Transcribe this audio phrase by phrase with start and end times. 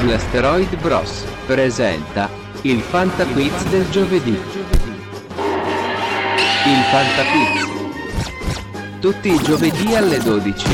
[0.00, 1.24] Blasteroid Bros.
[1.44, 2.30] presenta
[2.62, 4.30] il Fanta Quiz del giovedì.
[6.64, 7.68] Il Fanta Quiz.
[8.98, 10.66] Tutti i giovedì alle 12.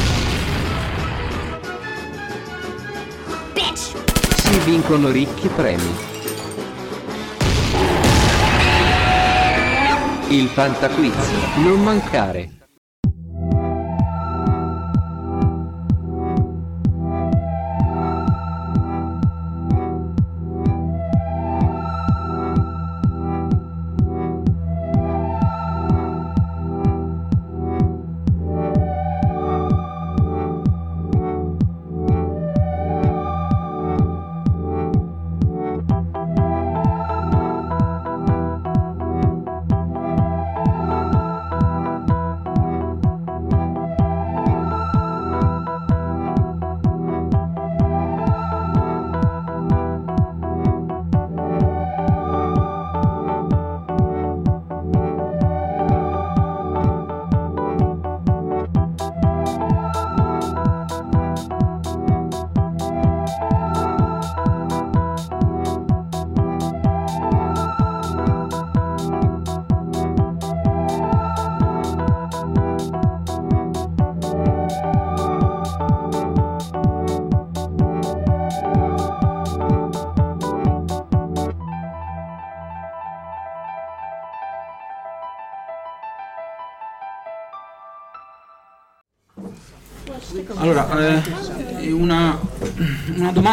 [4.36, 5.94] Si vincono ricchi premi.
[10.28, 11.14] Il Fanta Quiz.
[11.56, 12.65] Non mancare.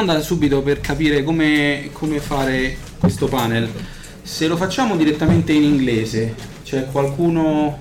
[0.06, 3.70] Domanda subito per capire come, come fare questo panel.
[4.22, 7.80] Se lo facciamo direttamente in inglese, c'è qualcuno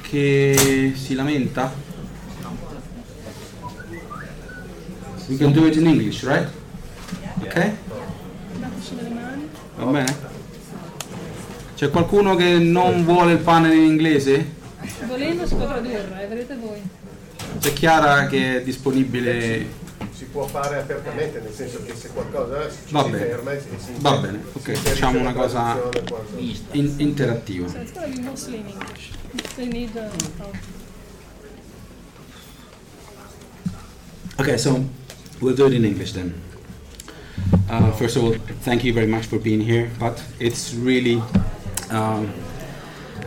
[0.00, 1.72] che si lamenta?
[5.28, 6.48] We can do it in English, right?
[7.40, 7.70] Ok?
[9.76, 10.16] Va bene?
[11.76, 14.54] C'è qualcuno che non vuole il panel in inglese?
[15.06, 16.80] Volendo si può tradurre, eh, vedete voi.
[17.60, 19.84] C'è Chiara che è disponibile.
[20.16, 23.24] Si può fare apertamente, nel senso che se qualcosa ci Va si bene.
[23.24, 25.76] ferma e si si Va bene, ok, facciamo una cosa
[26.36, 27.68] in- interattiva.
[27.68, 29.10] So it's gonna be mostly in English.
[29.56, 30.08] They need uh.
[34.40, 34.82] Okay, so
[35.40, 36.32] we'll do it in English then.
[37.68, 41.20] Uh, first of all, thank you very much for being here, but it's really
[41.90, 42.32] um,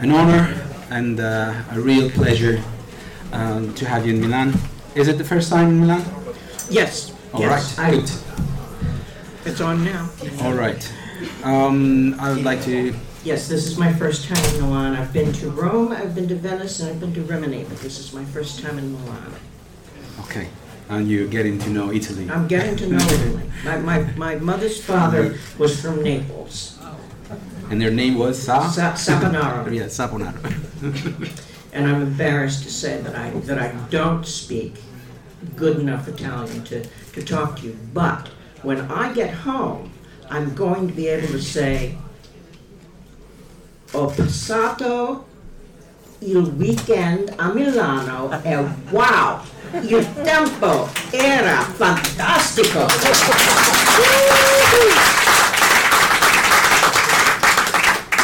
[0.01, 0.47] an honor
[0.89, 2.59] and uh, a real pleasure
[3.31, 4.53] um, to have you in Milan.
[4.95, 6.03] Is it the first time in Milan?
[6.69, 7.13] Yes.
[7.33, 8.11] All yes, right, I- good.
[9.45, 10.09] It's on now.
[10.41, 10.93] All right.
[11.43, 12.93] Um, I would like to.
[13.23, 14.95] Yes, this is my first time in Milan.
[14.95, 17.99] I've been to Rome, I've been to Venice, and I've been to Rimini, but this
[17.99, 19.33] is my first time in Milan.
[20.21, 20.47] Okay,
[20.89, 22.29] and you're getting to know Italy.
[22.29, 23.43] I'm getting to know Italy.
[23.65, 26.79] My, my, my mother's father was from Naples,
[27.69, 28.67] And their name was Sa.
[28.69, 30.39] Sa- Saponaro, Yeah, Saponaro.
[31.73, 34.75] and I'm embarrassed to say that I, that I don't speak
[35.55, 36.83] good enough Italian to,
[37.13, 37.77] to talk to you.
[37.93, 38.27] But
[38.61, 39.91] when I get home,
[40.29, 41.97] I'm going to be able to say,
[43.93, 45.25] Ho passato
[46.19, 48.55] il weekend a Milano e
[48.91, 49.39] wow,
[49.81, 52.85] il tempo era fantastico.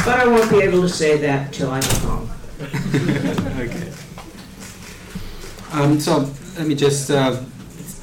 [0.03, 2.29] But I won't be able to say that till I get home.
[3.59, 3.91] okay.
[5.71, 7.37] Um, so let me just uh,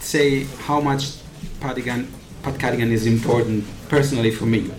[0.01, 1.17] say how much
[1.61, 2.07] Padigan,
[2.43, 4.71] Pat Cadigan is important personally for me.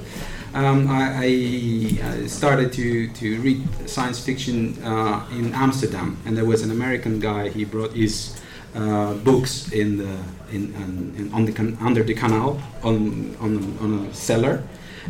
[0.54, 6.62] Um, I, I started to, to read science fiction uh, in Amsterdam, and there was
[6.62, 7.50] an American guy.
[7.50, 8.40] He brought his
[8.76, 10.18] uh, books in the
[10.52, 14.62] in, in, in on the can, under the canal on on on a cellar,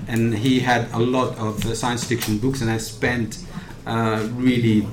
[0.07, 3.43] and he had a lot of uh, science fiction books, and I spent
[3.85, 4.87] uh, really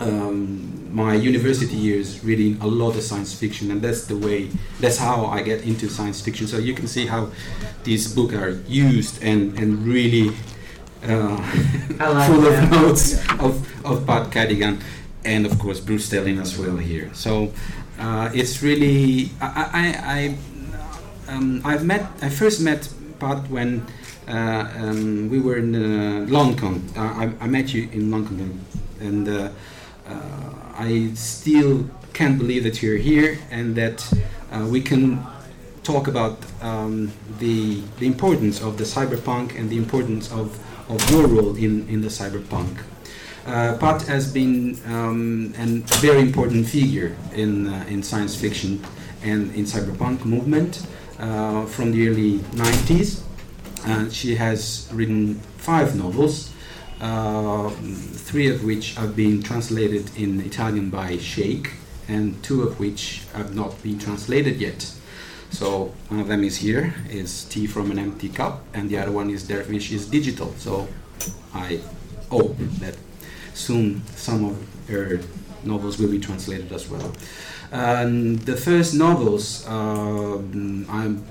[0.00, 4.50] um, my university years reading a lot of science fiction, and that's the way,
[4.80, 6.46] that's how I get into science fiction.
[6.46, 7.30] So you can see how
[7.84, 10.34] these books are used and, and really
[11.04, 11.36] uh,
[11.98, 12.64] like full that.
[12.64, 14.80] of notes of, of Pat Cadigan
[15.24, 17.10] and of course Bruce Sterling as well here.
[17.14, 17.52] So
[17.98, 20.38] uh, it's really, I, I,
[21.28, 22.88] I, um, I've met, I first met
[23.18, 23.86] Pat when
[24.28, 26.82] uh, um, we were in uh, Loncon.
[26.96, 28.60] Uh, I, I met you in Loncon,
[29.00, 29.48] and uh,
[30.06, 33.98] uh, I still can't believe that you're here and that
[34.52, 35.26] uh, we can
[35.82, 40.58] talk about um, the the importance of the cyberpunk and the importance of,
[40.88, 42.78] of your role in, in the cyberpunk.
[43.46, 45.66] Uh, Pat has been um, a
[46.00, 48.84] very important figure in, uh, in science fiction
[49.22, 50.86] and in cyberpunk movement.
[51.18, 53.22] uh, from the early 90s.
[53.86, 56.52] And she has written five novels,
[57.00, 61.72] uh, three of which have been translated in Italian by Shake,
[62.08, 64.92] and two of which have not been translated yet.
[65.50, 69.12] So one of them is here, is Tea from an Empty Cup, and the other
[69.12, 70.52] one is Dervish is Digital.
[70.58, 70.88] So
[71.54, 71.80] I
[72.30, 72.96] hope that
[73.54, 75.20] soon some of her
[75.64, 77.12] novels will be translated as well.
[77.70, 81.24] The first novels, um, I'm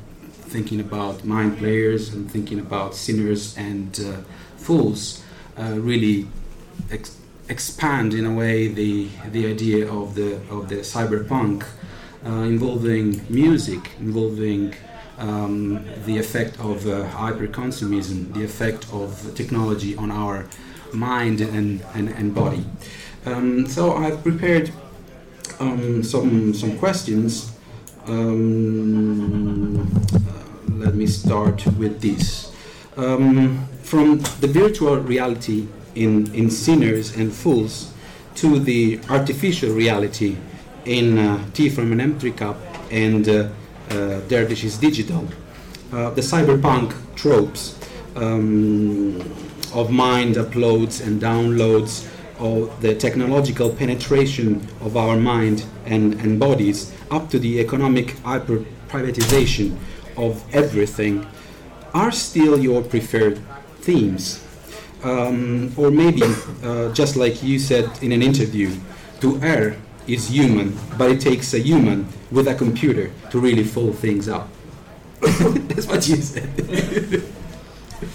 [0.50, 4.22] thinking about Mindplayers and thinking about Synners and uh,
[4.58, 5.27] fools, uh,
[5.58, 6.28] really
[6.92, 7.18] ex-
[7.50, 11.64] expand in a way the the idea of the of the cyberpunk,
[12.26, 14.74] uh, involving music, involving
[15.18, 20.46] um, the effect of uh, hyperconsumism, the effect of technology on our
[20.94, 22.64] mind and, and, and body.
[23.26, 24.72] Um, so I've prepared
[25.60, 27.52] um, some some questions.
[28.06, 29.80] Um,
[30.14, 32.47] uh, let me start with this.
[32.98, 37.94] Um, from the virtual reality in, in Synners and fools
[38.36, 40.36] to the artificial reality
[40.86, 42.58] in uh, Tea from an Empty Cup
[42.90, 43.50] and uh,
[43.90, 45.28] uh, Dervish is Digital,
[45.94, 47.78] uh, the cyberpunk tropes
[48.16, 49.20] um,
[49.74, 52.10] of mind uploads and downloads,
[52.40, 58.66] or the technological penetration of our mind and, and bodies, up to the economic hyper
[58.88, 59.78] privatization
[60.18, 61.26] of everything,
[61.98, 63.40] are still your preferred
[63.82, 64.44] themes.
[65.04, 66.24] Um, or maybe,
[66.64, 68.70] uh, just like you said in an interview,
[69.22, 69.76] to err
[70.08, 74.48] is human, but it takes a human with a computer to really follow things up.
[75.22, 76.50] That's what you said.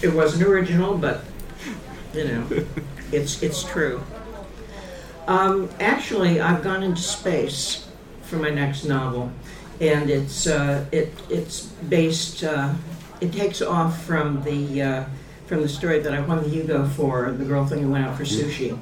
[0.01, 1.25] It wasn't original, but
[2.13, 2.43] you know,
[3.11, 4.01] it's it's true.
[5.27, 7.87] Um, actually, I've gone into space
[8.21, 9.31] for my next novel,
[9.81, 12.43] and it's uh, it it's based.
[12.43, 12.73] Uh,
[13.23, 15.05] it takes off from the uh,
[15.47, 18.17] from the story that I won the Hugo for, the girl thing who went out
[18.17, 18.77] for sushi,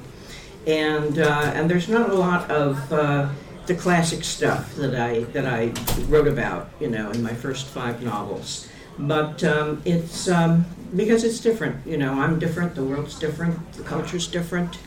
[0.66, 3.28] and uh, and there's not a lot of uh,
[3.66, 5.72] the classic stuff that I that I
[6.08, 8.68] wrote about, you know, in my first five novels.
[8.98, 11.86] But um, it's um, because it's different.
[11.86, 12.74] You know, I'm different.
[12.74, 13.72] The world's different.
[13.74, 14.78] The culture's different.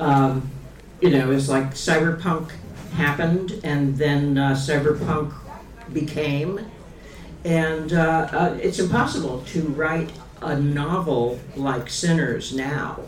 [0.00, 0.50] Um,
[1.00, 2.50] you know, it's like cyberpunk
[2.94, 5.32] happened, and then uh, cyberpunk
[5.92, 6.60] became,
[7.44, 10.10] and uh, uh, it's impossible to write
[10.40, 13.00] a novel like Synners now.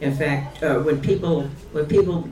[0.00, 1.42] In fact, uh, when people
[1.72, 2.28] when people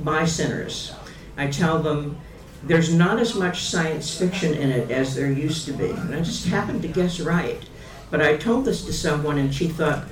[0.00, 0.94] buy Synners,
[1.36, 2.18] I tell them
[2.64, 6.20] there's not as much science fiction in it as there used to be, and I
[6.20, 7.62] just happened to guess right.
[8.10, 10.04] But I told this to someone, and she thought,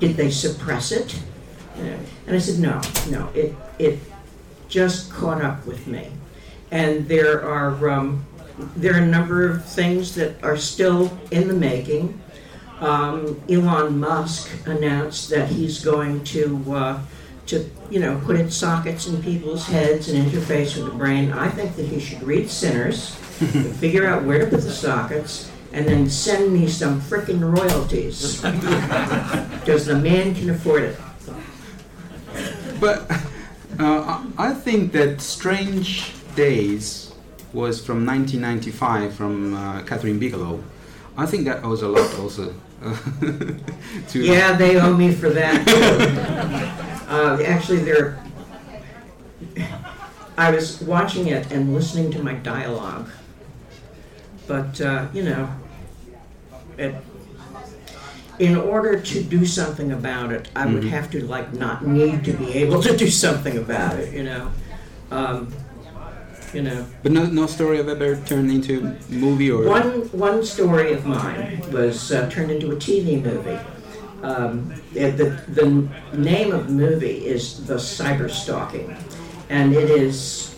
[0.00, 1.18] "Did they suppress it?"
[1.76, 3.30] And I said, "No, no.
[3.34, 3.98] It it
[4.68, 6.10] just caught up with me."
[6.70, 8.26] And there are um,
[8.76, 12.20] there are a number of things that are still in the making.
[12.80, 17.00] Um, Elon Musk announced that he's going to uh,
[17.46, 21.32] to you know put in sockets in people's heads and interface with the brain.
[21.32, 23.14] I think that he should read Synners,
[23.78, 28.40] figure out where to put the sockets, and then send me some frickin' royalties
[29.60, 30.98] because the man can afford it.
[32.80, 33.10] But
[33.80, 37.07] uh, I I think that Strange Days
[37.52, 40.62] was from 1995 from uh, Kathryn Bigelow.
[41.16, 42.54] I think that owes a lot also
[44.08, 45.66] to Yeah, they owe me for that.
[47.08, 48.18] uh, actually, they're.
[50.36, 53.08] I was watching it and listening to my dialogue,
[54.46, 55.48] but uh, you know,
[56.76, 56.94] it.
[58.38, 60.90] In order to do something about it, I would Mhm.
[60.90, 64.14] have to like not need to be able to do something about it.
[64.14, 64.50] You know,
[65.10, 65.52] um,
[66.54, 66.86] you know.
[67.02, 71.62] But no, no story have ever turned into movie or One one story of mine
[71.70, 73.58] was uh, turned into a TV movie.
[74.22, 78.96] Um, the, the the name of the movie is The Cyber Stalking,
[79.48, 80.56] and it is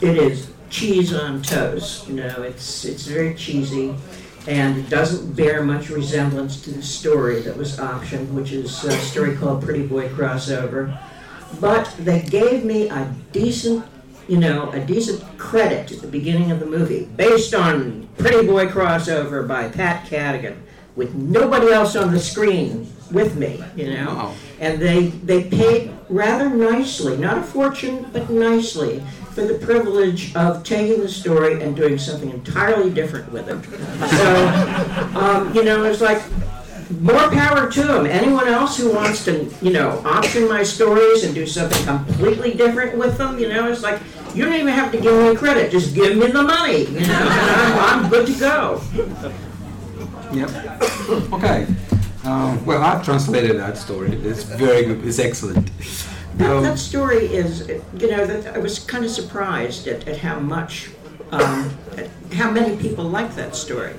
[0.00, 2.08] it is cheese on toast.
[2.08, 3.94] You know, it's it's very cheesy,
[4.46, 8.92] and it doesn't bear much resemblance to the story that was optioned, which is a
[8.92, 10.96] story called Pretty Boy Crossover.
[11.60, 13.84] But they gave me a decent
[14.30, 18.66] you know, a decent credit at the beginning of the movie, based on Pretty Boy
[18.66, 20.56] Crossover by Pat Cadigan,
[20.94, 24.06] with nobody else on the screen with me, you know.
[24.06, 24.34] Wow.
[24.60, 30.62] And they they paid rather nicely, not a fortune, but nicely, for the privilege of
[30.62, 33.64] taking the story and doing something entirely different with it.
[34.10, 36.22] So, um, you know, it's like
[37.00, 38.06] more power to them.
[38.06, 42.96] Anyone else who wants to, you know, option my stories and do something completely different
[42.96, 44.00] with them, you know, it's like
[44.34, 45.70] You don't even have to give me credit.
[45.70, 46.84] Just give me the money.
[46.84, 48.80] You know, I'm, I'm good to go.
[50.32, 50.50] Yep.
[51.32, 51.66] Okay.
[52.24, 54.12] Um, well, I've translated that story.
[54.12, 55.04] It's very good.
[55.04, 55.70] It's excellent.
[56.36, 60.18] That, Um, that story is, you know, that I was kind of surprised at, at
[60.18, 60.90] how much,
[61.32, 63.94] um, at how many people like that story.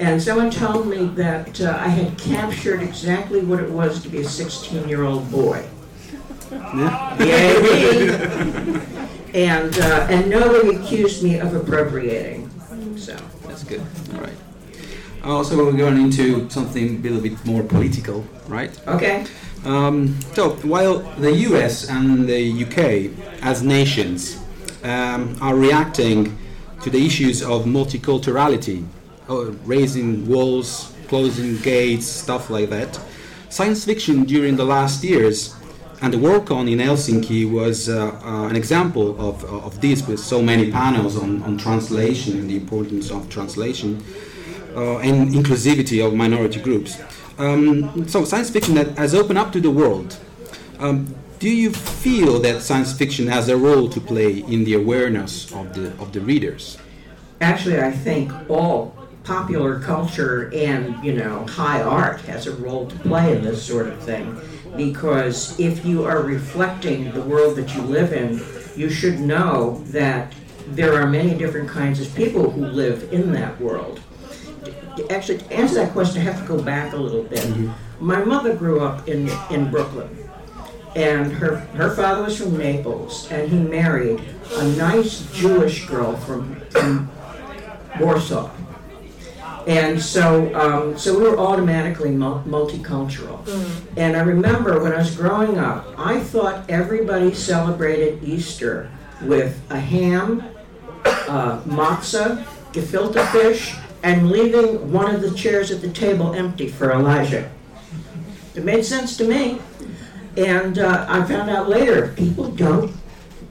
[0.00, 4.22] And someone told me that uh, I had captured exactly what it was to be
[4.22, 5.64] a 16 year old boy.
[6.50, 7.22] yeah.
[7.22, 8.80] Yay me!
[9.34, 12.50] And, uh, and nobody accused me of appropriating.
[12.96, 13.82] So, That's good.
[14.14, 14.36] All right.
[15.24, 18.76] Also, we're going into something a little bit more political, right?
[18.88, 19.24] okay.
[19.64, 23.12] Um, so, while the US and the UK,
[23.42, 24.42] as nations,
[24.82, 26.36] um, are reacting
[26.82, 28.84] to the issues of multiculturality,
[29.30, 32.98] uh, raising walls, closing gates, stuff like that,
[33.48, 35.54] science fiction during the last years
[36.02, 40.42] and the WorldCon in Helsinki was uh, uh, an example of, of this with so
[40.42, 44.02] many panels on, on translation and the importance of translation
[44.74, 47.00] uh, and inclusivity of minority groups.
[47.38, 50.18] Um, so science fiction that has opened up to the world.
[50.80, 55.52] Um, do you feel that science fiction has a role to play in the awareness
[55.52, 56.78] of the of the readers?
[57.40, 62.96] Actually, I think all popular culture and, you know, high art has a role to
[63.00, 64.36] play in this sort of thing.
[64.76, 68.40] Because if you are reflecting the world that you live in,
[68.76, 70.32] you should know that
[70.68, 74.00] there are many different kinds of people who live in that world.
[75.10, 77.40] Actually, to answer that question, I have to go back a little bit.
[77.40, 78.04] Mm-hmm.
[78.06, 80.22] My mother grew up in, in Brooklyn
[80.94, 86.56] and her her father was from Naples, and he married a nice Jewish girl from,
[86.70, 87.10] from
[87.98, 88.50] Warsaw.
[89.66, 93.46] And so, um, so we were automatically mul- multicultural.
[93.96, 98.90] And I remember when I was growing up, I thought everybody celebrated Easter
[99.22, 100.42] with a ham,
[101.04, 106.90] uh, matzah, gefilte fish, and leaving one of the chairs at the table empty for
[106.90, 107.48] Elijah.
[108.54, 109.60] It made sense to me.
[110.36, 112.92] And uh, I found out later, people don't,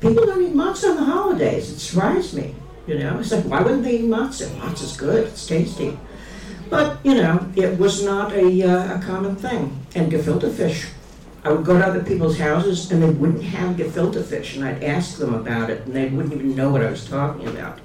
[0.01, 1.71] people don't eat matzah on the holidays.
[1.71, 2.55] It surprised me.
[2.87, 4.49] You know, it's like, why wouldn't they eat matzah?
[4.59, 5.97] Matzah's good, it's tasty.
[6.69, 9.85] But, you know, it was not a, uh, a common thing.
[9.93, 10.87] And gefilte fish.
[11.43, 14.83] I would go to other people's houses and they wouldn't have gefilte fish, and I'd
[14.83, 17.79] ask them about it, and they wouldn't even know what I was talking about.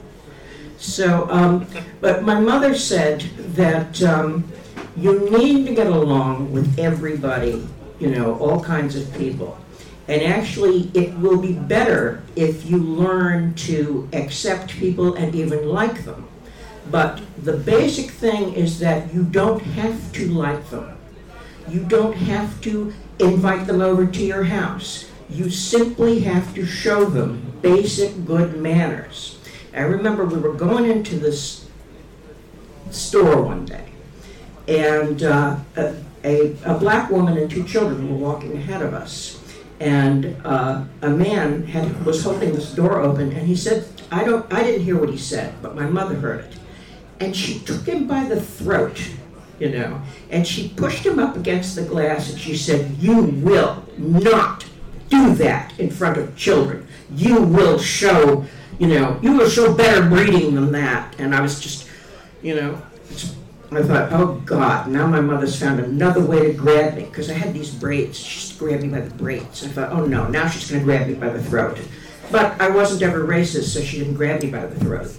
[0.79, 1.67] So, um,
[2.01, 3.23] but my mother said
[3.55, 4.51] that um,
[4.97, 7.67] you need to get along with everybody,
[7.99, 9.59] you know, all kinds of people.
[10.09, 16.05] And actually, it will be better if you learn to accept people and even like
[16.05, 16.29] them.
[16.91, 20.97] But the basic thing is that you don't have to like them.
[21.69, 25.11] You don't have to invite them over to your house.
[25.29, 29.41] You simply have to show them basic good manners.
[29.75, 31.69] I remember we were going into this
[32.91, 33.89] store one day,
[34.69, 39.36] and uh, a, a, a black woman and two children were walking ahead of us.
[39.79, 44.51] And uh, a man had, was holding this door open, and he said, I, don't,
[44.53, 46.59] I didn't hear what he said, but my mother heard it.
[47.21, 49.03] And she took him by the throat,
[49.59, 53.85] you know, and she pushed him up against the glass, and she said, You will
[53.99, 54.65] not
[55.09, 56.87] do that in front of children.
[57.11, 58.45] You will show,
[58.79, 61.15] you know, you will show better breeding than that.
[61.19, 61.89] And I was just,
[62.43, 62.83] you know,
[63.73, 67.35] I thought, oh God, now my mother's found another way to grab me because I
[67.35, 68.19] had these braids.
[68.19, 69.65] She used to me by the braids.
[69.65, 71.79] I thought, oh no, now she's going to grab me by the throat.
[72.31, 75.13] But I wasn't ever racist, so she didn't grab me by the throat.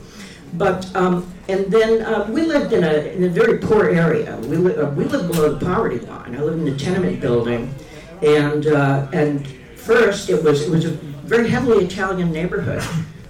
[0.54, 4.38] But um, and then uh, we lived in a in a very poor area.
[4.38, 6.36] We li- uh, we lived below the poverty line.
[6.36, 7.74] I lived in a tenement building,
[8.22, 12.84] and uh, and first it was it was a very heavily Italian neighborhood.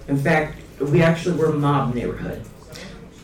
[0.06, 2.42] In fact, we actually were a mob neighborhood.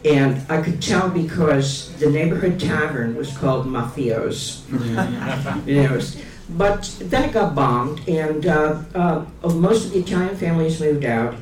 [0.04, 4.60] And I could tell because the neighborhood tavern was called Mafios.
[5.66, 6.00] you know,
[6.50, 11.34] but then it got bombed, and uh, uh, most of the Italian families moved out,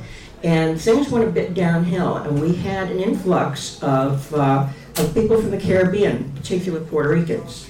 [0.45, 2.19] and things went a bit downhill.
[2.19, 7.69] And we had an influx of, uh, of people from the Caribbean, particularly Puerto Ricans.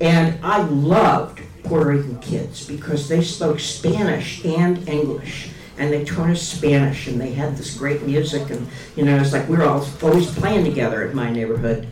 [0.00, 5.50] And I loved Puerto Rican kids because they spoke Spanish and English.
[5.78, 9.32] And they taught us Spanish, and they had this great music, and you know, it's
[9.32, 11.88] like we were all always playing together in my neighborhood.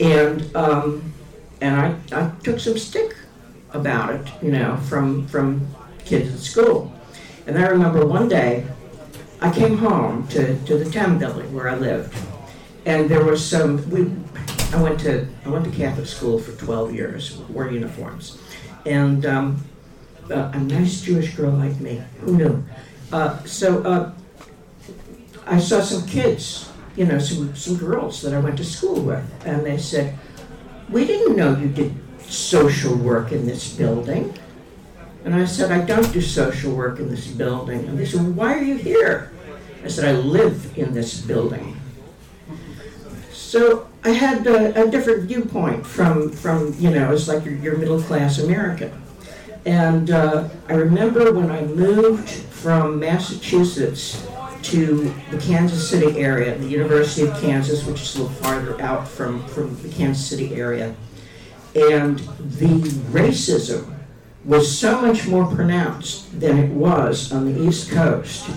[0.00, 1.12] And um,
[1.60, 3.14] and I, I took some stick
[3.70, 5.66] about it, you know, from from
[6.04, 6.92] kids at school.
[7.46, 8.66] And I remember one day
[9.40, 12.14] I came home to, to the town building where I lived,
[12.86, 13.88] and there was some.
[13.90, 14.10] We,
[14.72, 18.40] I went to I went to Catholic school for 12 years, wore uniforms,
[18.86, 19.64] and um,
[20.30, 22.64] a, a nice Jewish girl like me, who knew?
[23.12, 24.12] Uh, so uh,
[25.46, 29.24] I saw some kids, you know, some, some girls that I went to school with,
[29.44, 30.18] and they said,
[30.88, 34.32] We didn't know you did social work in this building.
[35.24, 37.86] And I said, I don't do social work in this building.
[37.86, 39.30] And they said, Why are you here?
[39.84, 41.76] I said, I live in this building.
[43.30, 47.76] So I had a, a different viewpoint from, from, you know, it's like your, your
[47.76, 48.90] middle class American.
[49.66, 52.30] And uh, I remember when I moved
[52.62, 54.24] from Massachusetts
[54.62, 59.08] to the Kansas City area, the University of Kansas, which is a little farther out
[59.08, 60.94] from, from the Kansas City area.
[61.74, 62.78] And the
[63.10, 63.92] racism
[64.44, 68.48] was so much more pronounced than it was on the East Coast.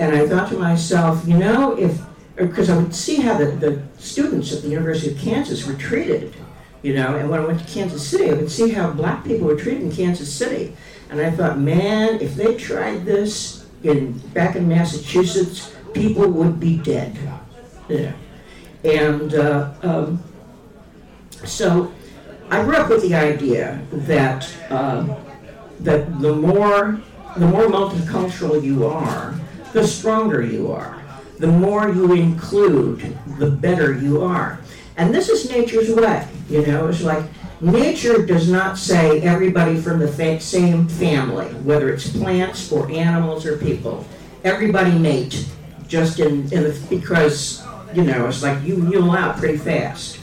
[0.00, 2.06] And I thought to myself, you know, if, uh,
[2.46, 6.34] because I would see how the, the students at the University of Kansas were treated,
[6.82, 9.46] you know, and when I went to Kansas City, I could see how black people
[9.46, 10.76] were treated in Kansas City.
[11.12, 16.78] And I thought, man, if they tried this in back in Massachusetts, people would be
[16.78, 17.18] dead.
[17.86, 18.14] Yeah.
[18.82, 20.22] And uh, um,
[21.44, 21.92] so
[22.48, 25.14] I grew up with the idea that uh,
[25.80, 26.98] that the more
[27.36, 29.34] the more multicultural you are,
[29.74, 30.98] the stronger you are.
[31.38, 34.60] The more you include, the better you are.
[34.96, 36.26] And this is nature's way.
[36.48, 37.24] You know, it's like
[37.62, 43.46] nature does not say everybody from the fa- same family, whether it's plants or animals
[43.46, 44.04] or people.
[44.44, 45.46] Everybody mate,
[45.86, 47.64] just in, in the, because
[47.94, 50.18] you know it's like you mule out pretty fast.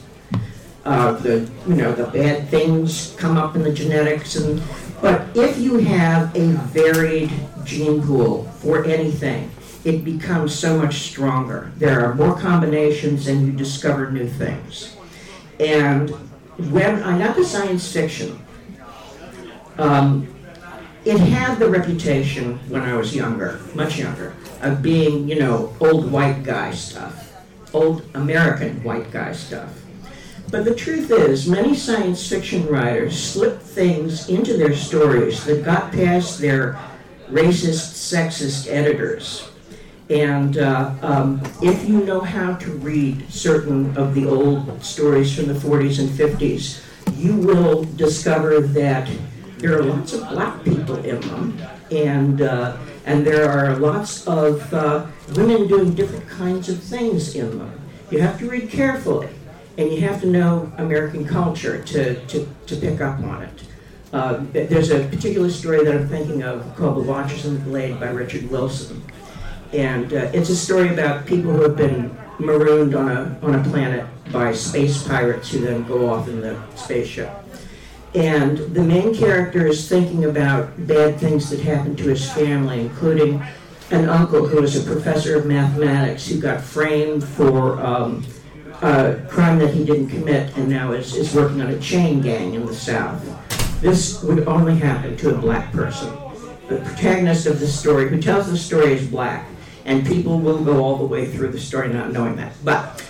[0.85, 4.61] Uh, the you know the bad things come up in the genetics and
[5.01, 7.31] but if you have a varied
[7.63, 9.49] gene pool for anything,
[9.85, 11.71] it becomes so much stronger.
[11.77, 14.97] There are more combinations and you discover new things.
[15.59, 16.13] And
[16.71, 18.39] when I got to science fiction,
[19.77, 20.27] um,
[21.05, 26.11] it had the reputation when I was younger, much younger, of being, you know, old
[26.11, 27.33] white guy stuff,
[27.73, 29.81] old American white guy stuff.
[30.51, 35.91] But the truth is, many science fiction writers slipped things into their stories that got
[35.91, 36.79] past their
[37.29, 39.48] racist, sexist editors.
[40.09, 45.47] And uh, um, if you know how to read certain of the old stories from
[45.47, 46.83] the 40s and 50s,
[47.15, 49.09] you will discover that
[49.57, 54.73] there are lots of black people in them, and uh, and there are lots of
[54.73, 57.79] uh, women doing different kinds of things in them.
[58.09, 59.29] You have to read carefully,
[59.77, 63.63] and you have to know American culture to, to, to pick up on it.
[64.11, 67.99] Uh, there's a particular story that I'm thinking of called The Watchers in the Glade
[67.99, 69.03] by Richard Wilson.
[69.73, 73.63] And uh, it's a story about people who have been marooned on a, on a
[73.69, 77.31] planet by space pirates who then go off in the spaceship.
[78.15, 83.43] And the main character is thinking about bad things that happened to his family, including
[83.91, 88.25] an uncle who was a professor of mathematics who got framed for um,
[88.81, 92.53] a crime that he didn't commit and now is, is working on a chain gang
[92.53, 93.23] in the South.
[93.81, 96.11] This would only happen to a black person.
[96.67, 99.47] The protagonist of the story, who tells the story, is black,
[99.89, 102.53] and people will go all the way through the story not knowing that.
[102.63, 103.01] But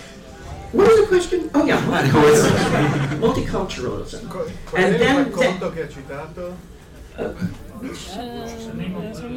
[0.72, 1.50] what was the question?
[1.54, 1.78] Oh yeah,
[3.20, 4.28] multiculturalism.
[4.28, 6.56] Qual And è then- racconto che ha citato?
[7.80, 8.46] Which, uh,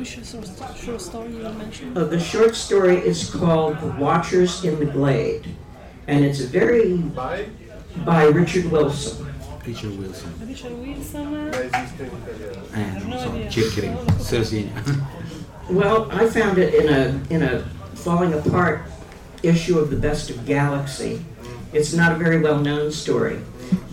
[0.03, 1.97] short, short story you mentioned?
[1.97, 5.45] Uh, the short story is called The Watchers in the Glade,
[6.07, 7.45] and it's very By?
[8.05, 9.27] by Richard Wilson.
[9.65, 10.29] Richard Wilson.
[10.45, 11.31] Richard Wilson.
[11.31, 12.09] Ma esiste.
[12.73, 13.49] Eh, non so, No idea.
[13.49, 14.01] cercheremo.
[14.03, 14.15] Non
[15.69, 17.59] Well, I found it in a in a
[17.95, 18.81] falling apart
[19.43, 21.23] issue of the Best of Galaxy.
[21.71, 23.39] It's not a very well known story,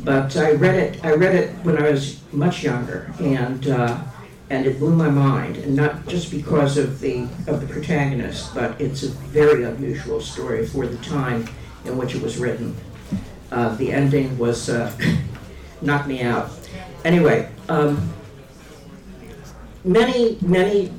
[0.01, 1.05] but I read it.
[1.05, 4.03] I read it when I was much younger, and uh,
[4.51, 5.59] and it blew my mind.
[5.59, 10.67] And not just because of the of the protagonist, but it's a very unusual story
[10.67, 11.49] for the time
[11.85, 12.77] in which it was written.
[13.53, 14.93] Uh, the ending was uh,
[15.83, 16.51] knocked me out.
[17.05, 18.13] Anyway, um,
[19.85, 20.93] many many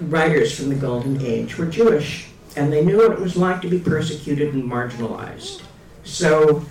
[0.00, 3.68] writers from the Golden Age were Jewish, and they knew what it was like to
[3.68, 5.62] be persecuted and marginalized.
[6.04, 6.64] So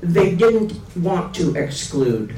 [0.00, 2.34] they didn't want to exclude.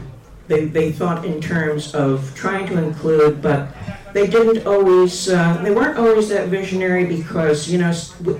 [0.48, 3.68] They, they thought in terms of trying to include, but
[4.12, 7.90] they didn't always, uh, they weren't always that visionary because, you know,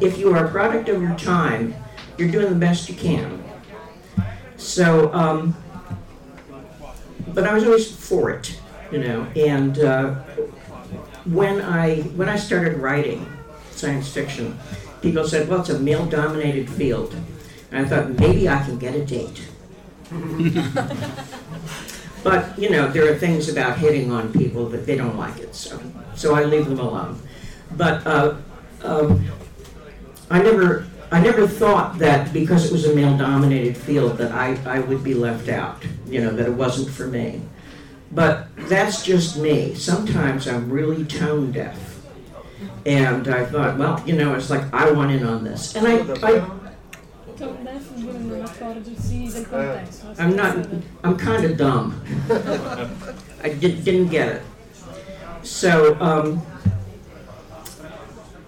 [0.01, 1.75] if you are a product of your time,
[2.17, 3.43] you're doing the best you can.
[4.57, 5.57] So, um,
[7.35, 8.59] but I was always for it,
[8.91, 10.15] you know, and uh,
[11.27, 13.27] when I when I started writing
[13.71, 14.59] science fiction,
[15.03, 17.15] people said, "Well, it's a male-dominated field,"
[17.71, 19.43] and I thought maybe I can get a date.
[22.23, 25.55] but you know, there are things about hitting on people that they don't like it,
[25.55, 25.81] so
[26.15, 27.21] so I leave them alone.
[27.73, 28.37] But uh,
[28.83, 29.27] um,
[30.31, 34.81] I never, I never thought that because it was a male-dominated field that I, I
[34.81, 35.85] would be left out.
[36.07, 37.43] You know, that it wasn't for me.
[38.13, 39.75] But that's just me.
[39.75, 42.01] Sometimes I'm really tone deaf.
[42.85, 45.75] And I thought, well, you know, it's like I want in on this.
[45.75, 46.51] And I, I.
[50.19, 50.67] I'm not,
[51.05, 52.01] I'm kind of dumb.
[53.43, 54.43] I did, didn't get it.
[55.43, 56.43] So, um,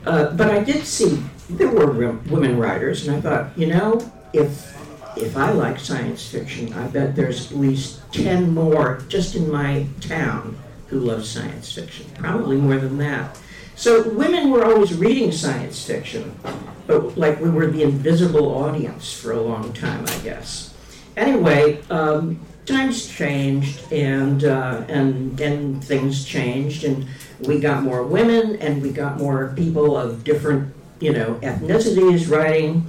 [0.06, 4.00] uh, but I did see there were wo- women writers, and I thought, you know,
[4.32, 4.77] if
[5.22, 9.86] if I like science fiction, I bet there's at least ten more just in my
[10.00, 10.56] town
[10.88, 12.06] who love science fiction.
[12.14, 13.38] Probably more than that.
[13.74, 16.36] So women were always reading science fiction,
[16.86, 20.74] but like we were the invisible audience for a long time, I guess.
[21.16, 27.06] Anyway, um, times changed, and uh, and and things changed, and
[27.40, 32.86] we got more women, and we got more people of different, you know, ethnicities writing.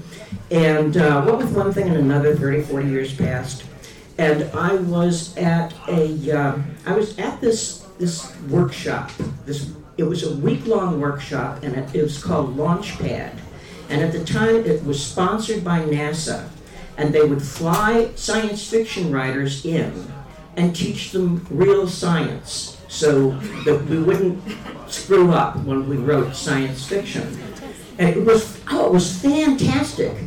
[0.51, 3.63] And uh, what with one thing and another, 30, 40 years passed,
[4.17, 9.11] and I was at a, uh, I was at this this workshop.
[9.45, 13.33] This it was a week long workshop, and it, it was called Launchpad.
[13.89, 16.47] And at the time, it was sponsored by NASA,
[16.97, 20.11] and they would fly science fiction writers in
[20.55, 23.31] and teach them real science, so
[23.65, 24.41] that we wouldn't
[24.87, 27.37] screw up when we wrote science fiction.
[27.99, 30.17] And it was oh, it was fantastic,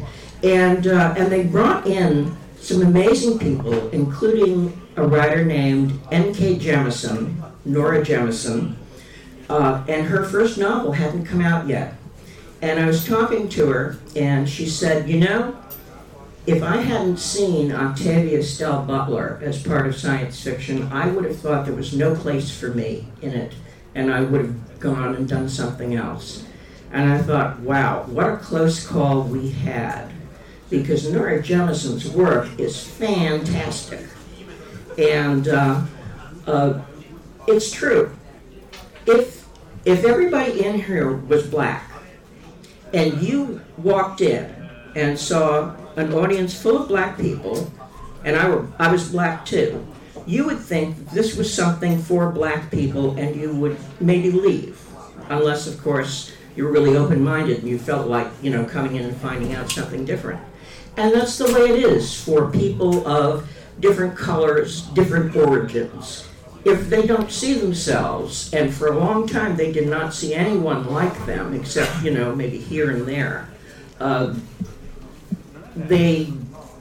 [0.44, 6.56] and uh, and they brought in some amazing people, including a writer named N.K.
[6.56, 8.76] Jemisin, Nora Jemisin,
[9.48, 11.94] uh, and her first novel hadn't come out yet.
[12.60, 15.56] And I was talking to her, and she said, You know,
[16.46, 21.38] if I hadn't seen Octavia Estelle Butler as part of science fiction, I would have
[21.38, 23.54] thought there was no place for me in it,
[23.94, 26.44] and I would have gone and done something else.
[26.92, 30.10] And I thought, wow, what a close call we had,
[30.68, 34.06] because Nora Jemisin's work is fantastic.
[34.98, 35.82] And uh,
[36.46, 36.82] uh,
[37.48, 38.14] it's true.
[39.06, 39.48] If,
[39.84, 41.90] if everybody in here was black,
[42.92, 44.54] and you walked in
[44.94, 47.72] and saw an audience full of black people,
[48.22, 49.84] and I, were, I was black too,
[50.26, 54.78] you would think this was something for black people and you would maybe leave.
[55.28, 58.96] Unless, of course, you were really open minded and you felt like, you know, coming
[58.96, 60.40] in and finding out something different.
[60.96, 63.48] And that's the way it is for people of
[63.80, 66.28] different colors, different origins.
[66.64, 70.92] If they don't see themselves, and for a long time they did not see anyone
[70.92, 73.48] like them, except, you know, maybe here and there,
[73.98, 74.34] uh,
[75.74, 76.32] they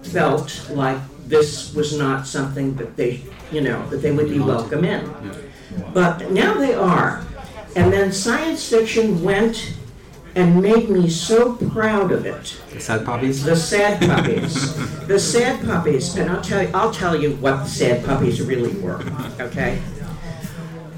[0.03, 4.84] felt like this was not something that they, you know, that they would be welcome
[4.84, 5.10] in.
[5.93, 7.25] But now they are.
[7.75, 9.73] And then science fiction went
[10.36, 12.57] and made me so proud of it.
[12.71, 13.43] The Sad puppies.
[13.43, 15.07] The sad puppies.
[15.07, 18.73] the sad puppies, and I'll tell you I'll tell you what the sad puppies really
[18.81, 19.01] were,
[19.39, 19.81] okay?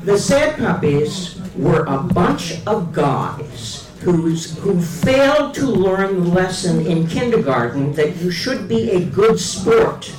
[0.03, 6.85] The sad puppies were a bunch of guys who's, who failed to learn the lesson
[6.85, 10.13] in kindergarten that you should be a good sport.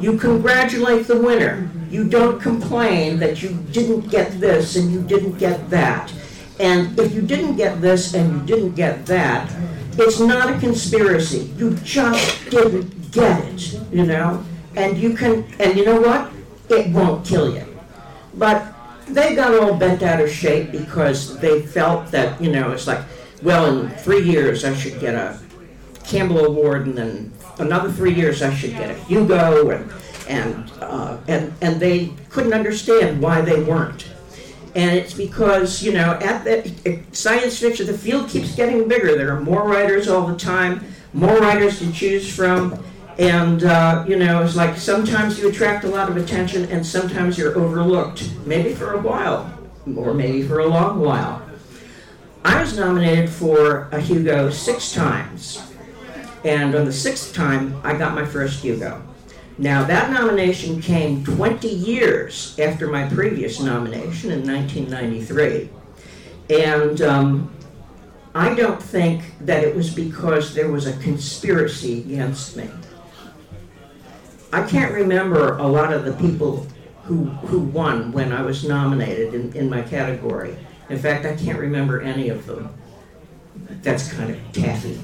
[0.00, 1.70] You congratulate the winner.
[1.90, 6.12] You don't complain that you didn't get this and you didn't get that.
[6.58, 9.52] And if you didn't get this and you didn't get that,
[9.92, 11.52] it's not a conspiracy.
[11.56, 14.44] You just didn't get it, you know?
[14.74, 16.30] And you can, and you know what?
[16.68, 17.64] It won't kill you.
[18.34, 18.72] But
[19.08, 23.02] they got all bent out of shape because they felt that, you know, it's like,
[23.42, 25.38] well, in three years I should get a
[26.04, 29.92] Campbell Award, and then another three years I should get a Hugo, and
[30.28, 34.06] and uh, and and they couldn't understand why they weren't.
[34.74, 39.16] And it's because you know at the science fiction, the field keeps getting bigger.
[39.16, 42.82] There are more writers all the time, more writers to choose from,
[43.18, 47.38] and uh, you know it's like sometimes you attract a lot of attention, and sometimes
[47.38, 49.50] you're overlooked, maybe for a while,
[49.96, 51.42] or maybe for a long while.
[52.44, 55.65] I was nominated for a Hugo six times.
[56.44, 59.02] And on the sixth time, I got my first Hugo.
[59.58, 65.70] Now, that nomination came 20 years after my previous nomination in 1993.
[66.50, 67.50] And um,
[68.34, 72.68] I don't think that it was because there was a conspiracy against me.
[74.52, 76.66] I can't remember a lot of the people
[77.04, 80.56] who, who won when I was nominated in, in my category.
[80.90, 82.74] In fact, I can't remember any of them.
[83.82, 84.98] That's kind of taffy.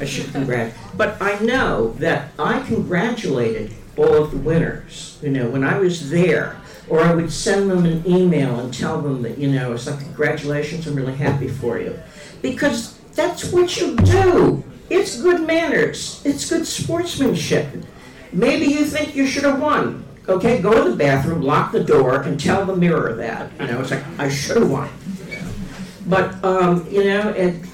[0.00, 0.74] I should congratulate.
[0.96, 5.18] But I know that I congratulated all of the winners.
[5.22, 6.56] You know, when I was there,
[6.88, 10.00] or I would send them an email and tell them that, you know, it's like,
[10.00, 11.98] congratulations, I'm really happy for you.
[12.40, 14.64] Because that's what you do.
[14.90, 17.68] It's good manners, it's good sportsmanship.
[18.32, 20.04] Maybe you think you should have won.
[20.28, 23.50] Okay, go to the bathroom, lock the door, and tell the mirror that.
[23.60, 24.88] You know, it's like, I should have won.
[26.12, 27.66] But, um, you know, and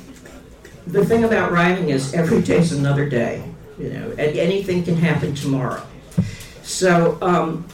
[0.87, 3.43] the thing about writing is every day's another day.
[3.81, 5.83] You know, and anything can happen tomorrow.
[6.63, 7.67] So, um,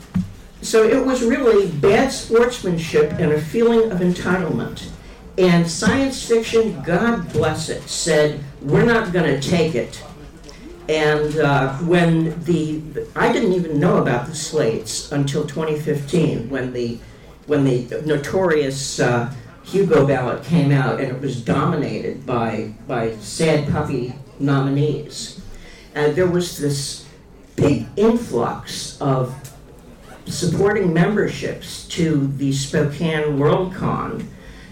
[0.63, 4.89] so it was really bad sportsmanship and a feeling of entitlement.
[5.37, 10.03] And science fiction, God bless it, said, we're not going to take it.
[10.89, 12.81] And uh, when the,
[13.15, 16.99] I didn't even know about the slates until 2015, when the,
[17.49, 19.31] when the notorious uh,
[19.65, 25.41] Hugo ballot came out, and it was dominated by by sad puppy nominees.
[25.95, 27.07] And there was this
[27.57, 29.35] big influx of
[30.27, 34.27] supporting memberships to the Spokane Worldcon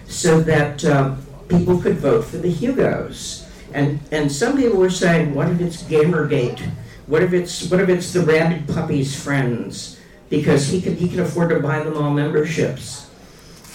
[0.06, 1.14] so that uh,
[1.48, 3.48] people could vote for the Hugos.
[3.72, 6.60] And, and some people were saying, what if it's Gamergate?
[7.06, 9.98] What if it's, what if it's the rabid puppy's friends?
[10.28, 13.10] Because he can, he can afford to buy them all memberships.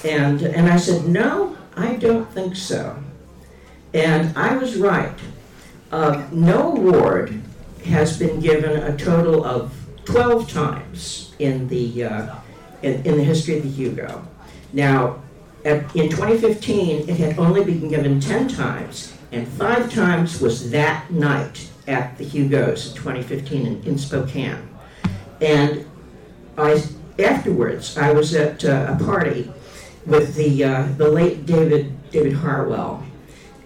[0.03, 2.97] And, and I said, no, I don't think so.
[3.93, 5.17] And I was right.
[5.91, 7.41] Uh, no award
[7.86, 9.73] has been given a total of
[10.05, 12.36] 12 times in the, uh,
[12.81, 14.27] in, in the history of the Hugo.
[14.73, 15.21] Now,
[15.65, 21.10] at, in 2015, it had only been given 10 times, and five times was that
[21.12, 24.67] night at the Hugos in 2015 in, in Spokane.
[25.41, 25.86] And
[26.57, 26.83] I,
[27.19, 29.51] afterwards, I was at uh, a party
[30.08, 33.04] with the, uh, the late David, David Hartwell,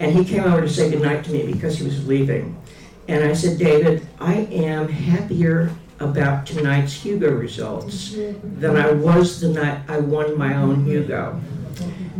[0.00, 2.60] and he came over to say goodnight to me because he was leaving.
[3.08, 9.48] And I said, David, I am happier about tonight's Hugo results than I was the
[9.48, 11.40] night I won my own Hugo.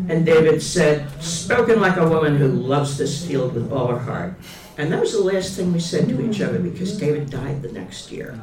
[0.08, 4.34] And David said, spoken like a woman who loves this field with all her heart.
[4.78, 7.70] And that was the last thing we said to each other because David died the
[7.72, 8.40] next year.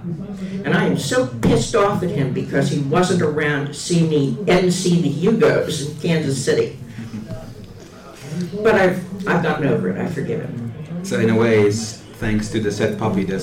[0.64, 4.38] And I am so pissed off at him because he wasn't around to see me
[4.48, 6.78] MC the Hugos in Kansas City.
[8.62, 9.98] But I've, I've gotten over it.
[9.98, 11.04] I forgive him.
[11.04, 13.42] So in a way, it's thanks to the sad puppy that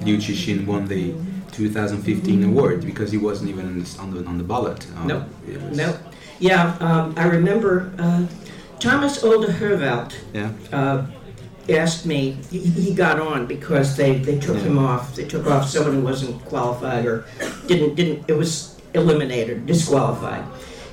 [0.00, 1.12] Liu Cixin won the
[1.52, 4.86] 2015 award because he wasn't even on the, on the ballot.
[4.96, 5.24] Um, nope.
[5.72, 5.96] Nope.
[6.38, 8.26] Yeah, um, I remember uh,
[8.80, 10.52] Thomas Olde Heuvelt yeah.
[10.72, 11.06] uh,
[11.70, 15.16] asked me, he, he, got on because they, they took him off.
[15.16, 17.24] They took off someone who wasn't qualified or
[17.66, 20.44] didn't, didn't, it was eliminated, disqualified.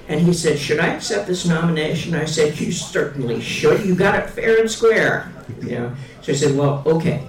[0.07, 2.15] And he said, Should I accept this nomination?
[2.15, 3.85] I said, You certainly should.
[3.85, 5.31] You got it fair and square.
[5.61, 5.95] You know?
[6.21, 7.27] So I said, Well, okay.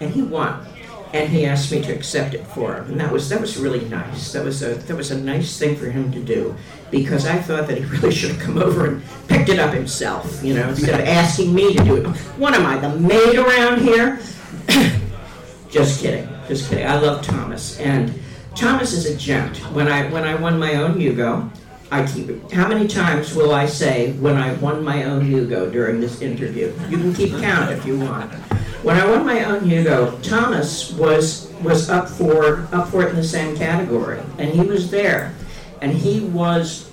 [0.00, 0.66] And he won.
[1.12, 2.92] And he asked me to accept it for him.
[2.92, 4.32] And that was that was really nice.
[4.32, 6.56] That was a that was a nice thing for him to do
[6.90, 10.42] because I thought that he really should have come over and picked it up himself,
[10.42, 12.06] you know, instead of asking me to do it.
[12.38, 14.20] What am I, the maid around here?
[15.70, 16.28] just kidding.
[16.48, 16.86] Just kidding.
[16.86, 17.78] I love Thomas.
[17.78, 18.12] And
[18.54, 19.58] Thomas is a gent.
[19.72, 21.50] When I when I won my own Hugo,
[21.90, 22.52] I keep it.
[22.52, 26.72] How many times will I say when I won my own Hugo during this interview?
[26.88, 28.32] You can keep count if you want.
[28.82, 33.16] When I won my own Hugo, Thomas was was up for up for it in
[33.16, 35.34] the same category, and he was there,
[35.80, 36.90] and he was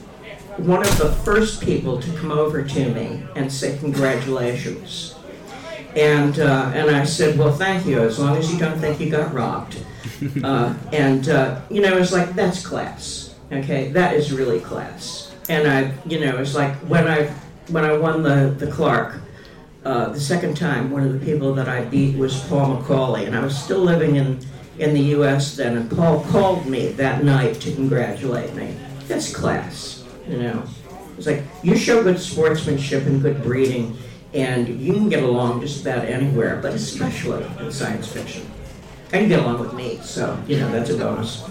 [0.57, 5.15] one of the first people to come over to me and say congratulations.
[5.95, 7.99] And uh, and I said, well, thank you.
[8.01, 9.77] As long as you don't think you got robbed.
[10.43, 13.35] Uh, and uh, you know, it's like that's class.
[13.53, 15.33] Okay, that is really class.
[15.47, 17.27] And I, you know, it's like when I
[17.69, 19.21] when I won the the Clark.
[19.85, 23.35] Uh, the second time, one of the people that I beat was Paul McAuley, and
[23.35, 24.39] I was still living in,
[24.77, 25.55] in the U.S.
[25.55, 28.75] then, and Paul called me that night to congratulate me.
[29.07, 30.63] That's class, you know.
[31.17, 33.97] It's like you show good sportsmanship and good breeding,
[34.33, 38.49] and you can get along just about anywhere, but especially in science fiction.
[39.13, 41.49] And you get along with me, so you know that's a bonus.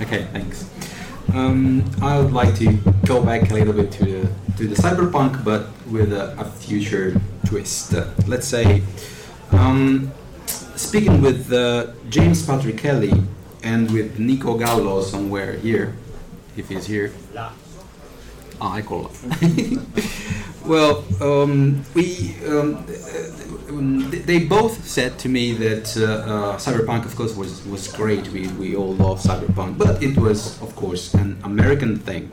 [0.00, 0.70] Okay, thanks.
[1.34, 2.72] Um, I would like to
[3.04, 7.20] go back a little bit to the, to the cyberpunk, but with a, a future
[7.46, 7.94] twist.
[7.94, 8.82] Uh, let's say,
[9.52, 10.10] um,
[10.76, 13.12] speaking with uh, James Patrick Kelly
[13.62, 15.94] and with Nico Gallo somewhere here,
[16.56, 17.12] if he's here.
[18.60, 19.10] Ah, eccolo.
[20.66, 22.84] well, um, we um,
[23.70, 28.28] they both said to me that uh, uh, Cyberpunk, of course, was was great.
[28.28, 32.30] We we all love Cyberpunk, but it was, of course, an American thing.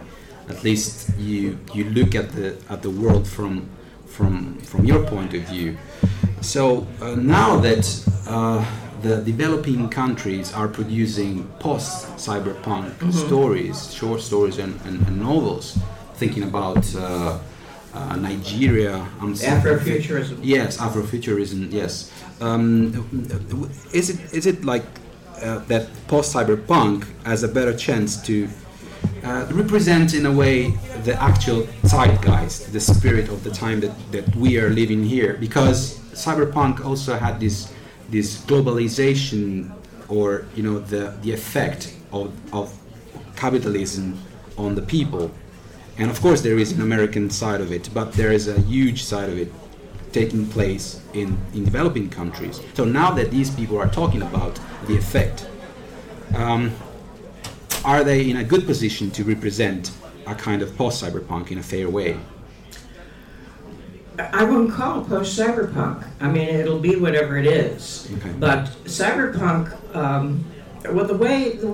[0.49, 3.69] At least you you look at the at the world from
[4.05, 5.77] from from your point of view.
[6.41, 7.85] So uh, now that
[8.27, 8.63] uh,
[9.01, 15.77] the developing countries are producing post-cyberpunk stories, short stories and, and, and novels,
[16.15, 16.83] thinking about
[17.97, 18.95] uh, Nigeria.
[19.19, 20.39] I'm Afrofuturism.
[20.41, 21.71] Yes, Afrofuturism.
[21.71, 22.11] Yes.
[22.39, 22.93] Um,
[23.93, 24.85] is it is it like
[25.41, 28.47] uh, that post cyberpunk has a better chance to
[29.23, 30.71] uh, represent in a way
[31.03, 35.33] the actual zeitgeist, the spirit of the time that, that we are living here?
[35.39, 37.73] Because cyberpunk also had this
[38.09, 39.73] this globalization
[40.07, 42.73] or you know the the effect of, of
[43.35, 44.17] capitalism
[44.57, 45.29] on the people
[45.97, 49.03] and of course, there is an American side of it, but there is a huge
[49.03, 49.51] side of it
[50.11, 52.61] taking place in, in developing countries.
[52.73, 55.47] So now that these people are talking about the effect,
[56.35, 56.71] um,
[57.83, 59.91] are they in a good position to represent
[60.25, 62.19] a kind of post cyberpunk in a fair way?
[64.19, 66.07] I wouldn't call it post cyberpunk.
[66.19, 68.09] I mean, it'll be whatever it is.
[68.17, 68.33] Okay.
[68.39, 70.43] But cyberpunk, um,
[70.91, 71.67] well, the way, the,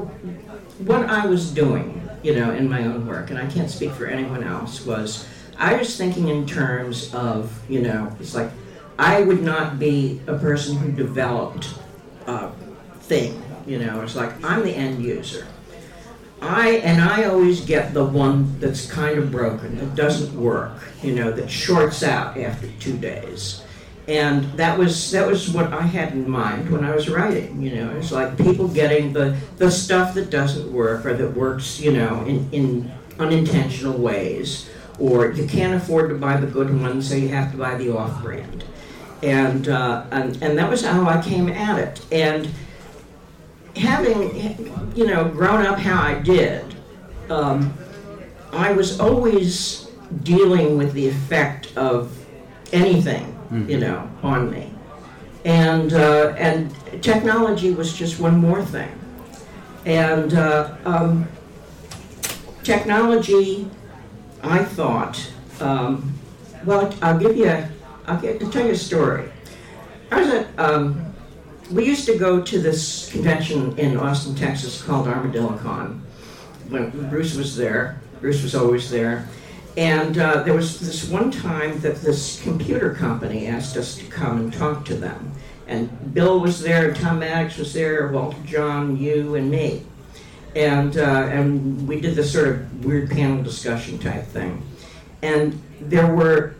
[0.83, 4.07] what I was doing, you know, in my own work, and I can't speak for
[4.07, 8.49] anyone else, was I was thinking in terms of, you know, it's like
[8.97, 11.67] I would not be a person who developed
[12.25, 12.49] a
[13.01, 15.45] thing, you know, it's like I'm the end user.
[16.41, 21.13] I and I always get the one that's kind of broken, that doesn't work, you
[21.13, 23.63] know, that shorts out after two days.
[24.07, 27.61] And that was that was what I had in mind when I was writing.
[27.61, 31.79] You know, it's like people getting the the stuff that doesn't work or that works,
[31.79, 37.07] you know, in, in unintentional ways, or you can't afford to buy the good ones,
[37.07, 38.65] so you have to buy the off-brand.
[39.21, 42.05] And uh, and and that was how I came at it.
[42.11, 42.49] And
[43.77, 46.75] having you know grown up how I did,
[47.29, 47.73] um,
[48.51, 49.89] I was always
[50.23, 52.13] dealing with the effect of
[52.73, 54.71] anything you know on me,
[55.45, 58.91] and uh, and technology was just one more thing,
[59.85, 61.27] and uh, um,
[62.63, 63.69] technology,
[64.41, 65.31] I thought.
[65.59, 66.13] Um,
[66.65, 67.63] well, I'll give you.
[68.07, 69.29] I'll, get, I'll tell you a story.
[70.11, 71.13] I was at um,
[71.71, 76.03] we used to go to this convention in Austin, Texas called Armadillo Con.
[76.69, 79.27] When Bruce was there, Bruce was always there.
[79.75, 84.39] And uh, there was this one time that this computer company asked us to come
[84.39, 85.31] and talk to them.
[85.67, 89.83] And Bill was there, Tom Maddox was there, Walter Jon, you, and me.
[90.55, 94.61] And, uh, and we did this sort of weird panel discussion type thing.
[95.23, 96.55] And there were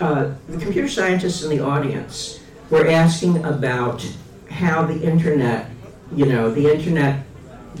[0.00, 4.04] uh, the computer scientists in the audience were asking about
[4.50, 5.70] how the internet,
[6.14, 7.20] you know, the internet,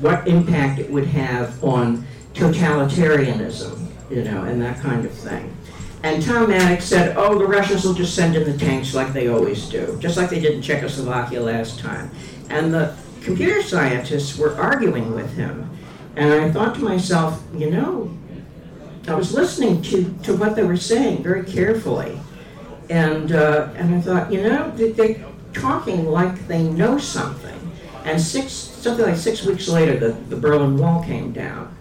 [0.00, 3.73] what impact it would have on totalitarianism,
[4.10, 5.54] you know, and that kind of thing.
[6.02, 9.28] And Tom Maddox said, oh, the Russians will just send in the tanks like they
[9.28, 12.10] always do, just like they did in Czechoslovakia last time.
[12.50, 15.70] And the computer scientists were arguing with him.
[16.16, 18.14] And I thought to myself, you know,
[19.08, 22.20] I was listening to, to what they were saying very carefully.
[22.90, 27.50] And, uh, and I thought, you know, they- they're talking like they know something.
[28.04, 31.74] And six, something like six weeks later, the, the Berlin Wall came down.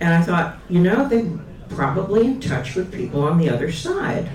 [0.00, 1.26] And I thought, you know, they're
[1.74, 4.28] probably in touch with people on the other side.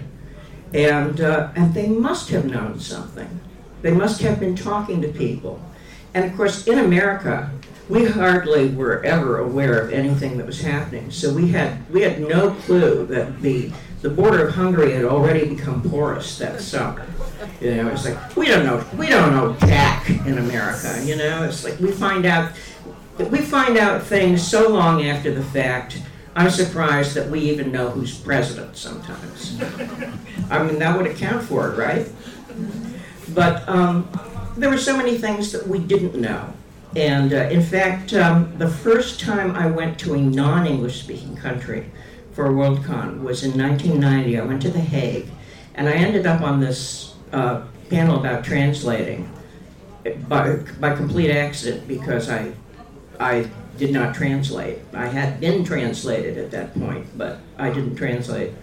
[0.73, 3.39] And, uh, and they must have known something.
[3.81, 5.61] They must have been talking to people.
[6.13, 7.51] And of course, in America,
[7.89, 11.09] we hardly were ever aware of anything that was happening.
[11.11, 13.71] So we had, we had no clue that the,
[14.01, 17.05] the border of Hungary had already become porous that summer.
[17.61, 21.43] You know, it's like, we don't know, we don't know jack in America, you know?
[21.43, 22.51] It's like we find out,
[23.17, 26.01] we find out things so long after the fact,
[26.37, 29.59] I'm surprised that we even know who's president sometimes.
[30.51, 32.07] I mean, that would account for it, right?
[33.33, 34.07] But um,
[34.55, 36.53] there were so many things that we didn't know.
[36.95, 41.35] And uh, in fact, um, the first time I went to a non English speaking
[41.35, 41.89] country
[42.33, 44.39] for Worldcon was in 1990.
[44.39, 45.29] I went to The Hague,
[45.73, 49.27] and I ended up on this uh, panel about translating
[50.29, 52.51] by, by complete accident because I,
[53.19, 54.79] I did not translate.
[54.93, 58.53] I had been translated at that point, but I didn't translate.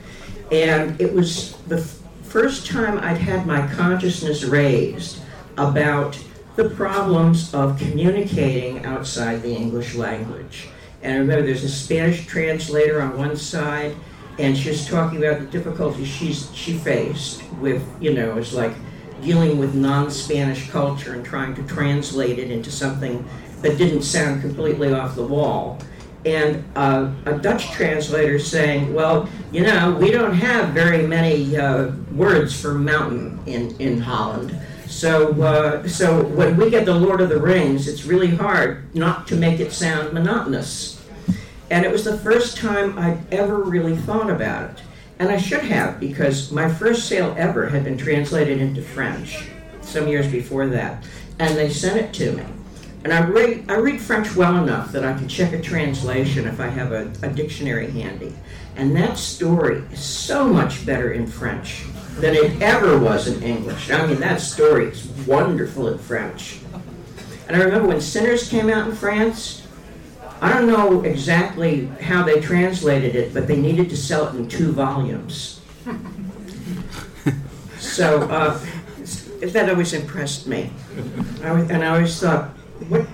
[0.51, 5.21] And it was the f- first time I'd had my consciousness raised
[5.57, 6.19] about
[6.57, 10.69] the problems of communicating outside the English language.
[11.03, 13.95] And I remember there's a Spanish translator on one side,
[14.39, 18.73] and she was talking about the difficulties she's, she faced with, you know, it's like
[19.23, 23.27] dealing with non-Spanish culture and trying to translate it into something
[23.63, 25.79] that didn't sound completely off the wall.
[26.25, 31.93] And uh, a Dutch translator saying, well, you know, we don't have very many uh,
[32.13, 34.59] words for mountain in, in Holland.
[34.87, 39.27] So, uh, so when we get the Lord of the Rings, it's really hard not
[39.29, 41.05] to make it sound monotonous.
[41.71, 44.83] And it was the first time I'd ever really thought about it.
[45.19, 49.49] And I should have, because my first sale ever had been translated into French
[49.81, 51.05] some years before that.
[51.39, 52.45] And they sent it to me.
[53.05, 56.59] And I read, I read French well enough that I can check a translation if
[56.59, 58.35] I have a, a dictionary handy.
[58.77, 61.85] And that story is so much better in French
[62.17, 63.91] than it ever was in English.
[63.91, 66.61] I mean, that story is wonderful in French.
[67.47, 69.67] And I remember when Synners came out in France,
[70.41, 74.49] I don't know exactly how they translated it, but they needed to sell it in
[74.49, 75.61] two volumes.
[77.79, 78.59] So uh,
[79.41, 80.71] that always impressed me.
[81.43, 82.51] I, and I always thought,
[82.89, 83.07] what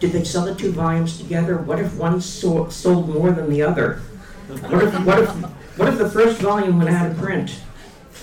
[0.00, 1.58] did they sell the two volumes together?
[1.58, 4.00] What if one sold, sold more than the other?
[4.48, 5.30] What if, what if,
[5.78, 7.60] what if the first volume went out of print?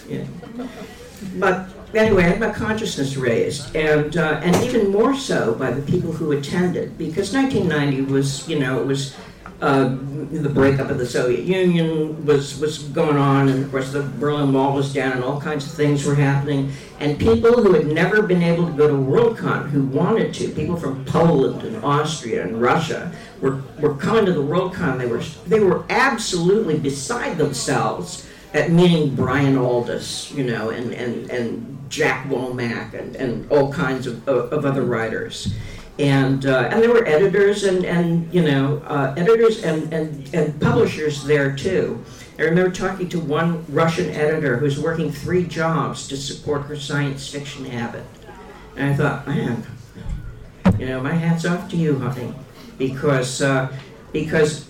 [0.07, 0.25] Yeah.
[1.35, 5.81] But anyway, I had my consciousness raised, and uh, and even more so by the
[5.81, 9.15] people who attended, because 1990 was, you know, it was
[9.61, 9.95] uh,
[10.31, 14.51] the breakup of the Soviet Union was was going on, and of course the Berlin
[14.51, 16.71] Wall was down, and all kinds of things were happening.
[16.99, 20.75] And people who had never been able to go to Worldcon, who wanted to, people
[20.75, 24.97] from Poland and Austria and Russia, were, were coming to the Worldcon.
[24.97, 31.29] They were they were absolutely beside themselves at meeting Brian Aldiss, you know, and, and,
[31.29, 35.53] and Jack Womack and, and all kinds of, of, of other writers.
[35.97, 40.59] And, uh, and there were editors and, and you know, uh, editors and, and, and
[40.59, 42.03] publishers there too.
[42.37, 47.29] I remember talking to one Russian editor who's working three jobs to support her science
[47.29, 48.03] fiction habit.
[48.75, 49.65] And I thought, man,
[50.77, 52.33] you know, my hat's off to you, honey,
[52.77, 53.73] because, uh,
[54.11, 54.67] because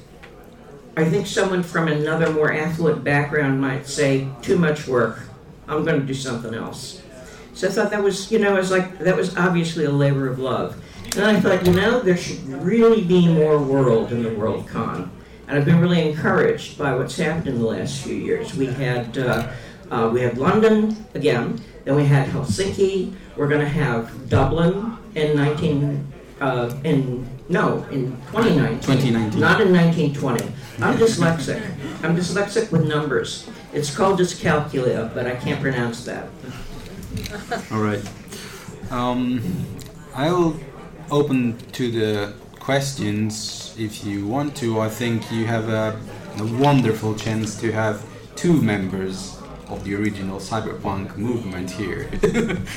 [0.96, 5.22] I think someone from another more affluent background might say, too much work,
[5.68, 7.02] I'm going to do something else.
[7.56, 10.28] So I thought that was, you know, it was like, that was obviously a labor
[10.28, 10.80] of love.
[11.18, 15.10] And I thought, you know, there should really be more world in the World Con.
[15.48, 18.56] And I've been really encouraged by what's happened in the last few years.
[18.56, 19.52] We had, uh,
[19.92, 25.36] uh, we had London again, then we had Helsinki, we're going to have Dublin in
[25.38, 28.80] 19, uh, in, no, in 2019.
[28.80, 29.40] 2019.
[29.40, 30.46] Not in 1920.
[30.82, 31.62] I'm dyslexic.
[32.04, 33.48] I'm dyslexic with numbers.
[33.72, 36.28] It's called dyscalculia, but I can't pronounce that.
[37.72, 38.04] All right.
[38.92, 39.42] Um,
[40.14, 40.60] I will
[41.12, 44.80] open to the questions if you want to.
[44.80, 46.00] I think you have a,
[46.40, 48.04] a wonderful chance to have
[48.36, 49.38] two members
[49.70, 52.10] of the original cyberpunk movement here.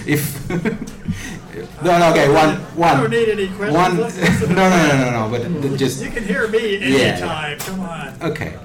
[0.06, 0.48] if
[1.82, 3.74] no, no, okay, one, one, I don't need any questions.
[3.76, 3.96] one.
[3.98, 6.98] Let's listen to no, no, no, no, no, but just You can hear me Yeah.
[7.08, 7.58] anytime.
[7.58, 8.22] Come on.
[8.22, 8.58] okay.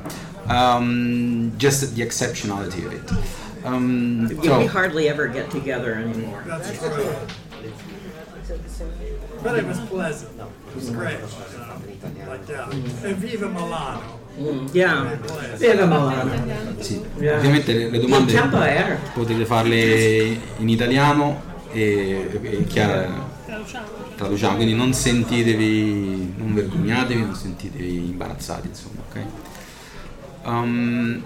[0.48, 3.66] Um, just the exceptionality of it.
[3.66, 6.44] Um, We so, hardly ever get together anymore.
[6.46, 7.16] That's true.
[9.44, 10.32] But it was pleasant.
[10.40, 11.20] It was great.
[11.20, 12.72] Uh, like that.
[13.04, 14.20] And Viva Milano.
[14.40, 15.18] Mm, yeah.
[15.58, 16.32] Viva Milano.
[16.80, 17.38] sì, Yeah.
[17.38, 18.34] ovviamente le, le domande
[19.14, 21.42] potete farle in italiano
[21.72, 23.88] e, e Chiara Traduciamo.
[24.16, 29.20] traduciamo, quindi non sentitevi, non vergognatevi, non sentitevi imbarazzati, insomma, ok?
[30.46, 31.24] Um,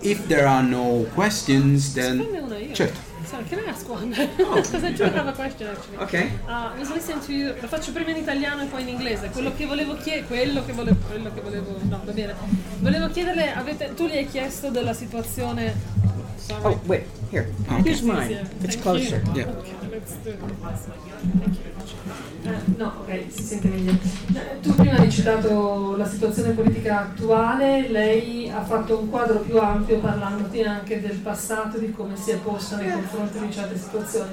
[0.00, 2.24] if there are no questions, then...
[2.72, 3.10] Certo.
[3.32, 4.10] Sorry, can I ask one?
[4.10, 5.96] Because I do have a question actually.
[5.96, 6.12] Ok.
[6.46, 9.30] Uh, I was listening to you, lo faccio prima in italiano e poi in inglese.
[9.30, 12.34] Quello che volevo chiedere, quello che volevo, quello che volevo, no, va bene.
[12.80, 15.74] Volevo chiederle, avete, tu gli hai chiesto della situazione.
[16.36, 16.62] Sorry.
[16.62, 17.50] Oh, wait, here.
[17.62, 17.82] Okay.
[17.82, 18.32] Here's mine.
[18.60, 19.22] It's Thank closer.
[19.24, 19.32] you.
[19.32, 19.48] Yeah.
[19.48, 20.38] Okay, let's do it.
[20.38, 21.71] Thank you.
[22.76, 23.96] No, ok, si sente meglio.
[24.60, 29.98] Tu prima hai citato la situazione politica attuale, lei ha fatto un quadro più ampio
[29.98, 34.32] parlandoti anche del passato, di come si è posta nei confronti di certe situazioni.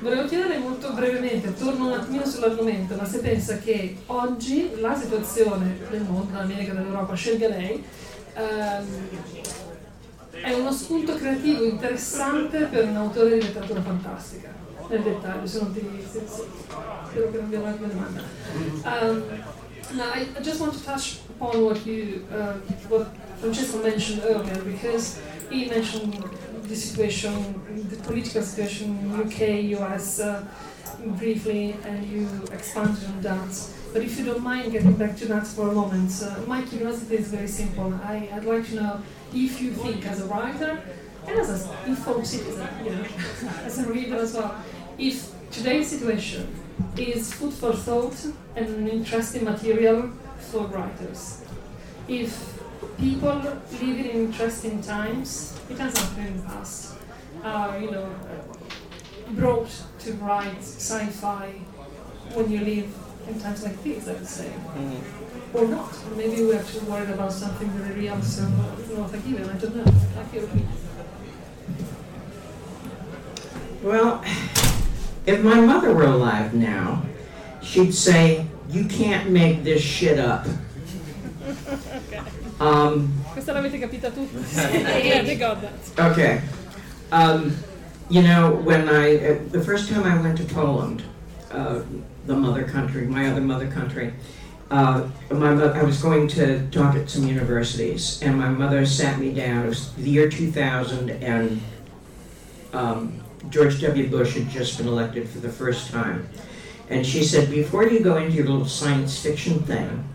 [0.00, 5.78] Volevo chiedere molto brevemente, torno un attimino sull'argomento, ma se pensa che oggi la situazione
[5.90, 7.84] del mondo, dell'America, dell'Europa, scelga lei,
[8.34, 8.84] ehm,
[10.42, 14.71] è uno spunto creativo interessante per un autore di letteratura fantastica.
[14.88, 15.80] Nel dettaglio, se non ti.
[16.10, 16.42] Se, se,
[17.10, 18.22] spero che non vi una domanda.
[18.84, 19.22] Um,
[19.96, 22.54] now, I, I just want to touch upon what you, uh,
[22.88, 23.08] what
[23.40, 25.20] Francesco mentioned earlier, because
[25.50, 26.14] he mentioned
[26.68, 30.44] the situation, the political situation in UK, US, uh,
[31.18, 33.68] briefly, and you expanded on that.
[33.92, 37.16] But if you don't mind getting back to that for a moment, uh, my curiosity
[37.16, 37.92] is very simple.
[38.02, 39.02] I, I'd like to know
[39.34, 40.80] if you think, as a writer
[41.26, 43.04] and as an informed citizen, you know,
[43.64, 44.54] as a reader as well,
[44.98, 46.48] if today's situation
[46.96, 48.24] is food for thought
[48.56, 51.42] and an interesting material for writers.
[52.08, 52.58] If
[52.98, 53.34] people
[53.72, 56.94] living in interesting times, it has happened in the past,
[57.42, 58.14] are, you know,
[59.30, 59.70] brought
[60.00, 61.50] to write sci-fi
[62.34, 62.94] when you live
[63.28, 64.48] in times like these, I would say.
[64.48, 65.56] Mm-hmm.
[65.56, 66.16] Or not.
[66.16, 69.48] Maybe we are too worried about something very real, so not forgiven.
[69.48, 69.84] I don't know.
[69.84, 70.46] I feel
[73.82, 74.22] Well,
[75.26, 77.02] if my mother were alive now,
[77.62, 80.46] she'd say, "You can't make this shit up."
[82.60, 84.38] Um, Questa l'avete capita tutti.
[84.54, 85.72] yeah, they got that.
[86.12, 86.42] okay.
[87.10, 87.56] Um,
[88.08, 91.02] you know, when I uh, the first time I went to Poland,
[91.50, 91.82] uh,
[92.26, 94.14] the mother country, my other mother country,
[94.72, 99.18] uh, my mo- I was going to talk at some universities, and my mother sat
[99.18, 99.66] me down.
[99.66, 101.60] It was the year 2000, and
[102.72, 104.08] um, George W.
[104.08, 106.26] Bush had just been elected for the first time.
[106.88, 110.08] And she said, before you go into your little science fiction thing,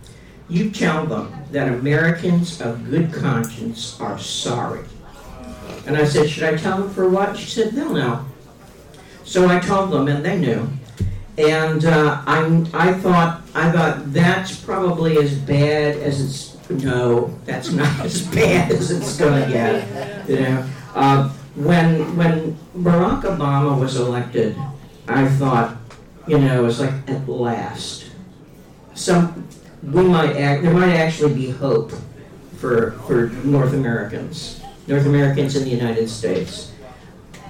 [0.49, 4.85] you tell them that Americans of good conscience are sorry.
[5.85, 7.37] And I said, should I tell them for what?
[7.37, 8.25] She said, they'll know.
[9.23, 10.67] So I told them, and they knew.
[11.37, 16.69] And uh, I, I thought, I thought that's probably as bad as it's.
[16.69, 20.29] No, that's not as bad as it's gonna get.
[20.29, 24.55] You know, uh, when when Barack Obama was elected,
[25.07, 25.75] I thought,
[26.27, 28.05] you know, it's like at last,
[28.93, 29.47] some
[29.81, 30.61] we might act.
[30.61, 31.91] There might actually be hope
[32.57, 36.73] for for North Americans, North Americans in the United States,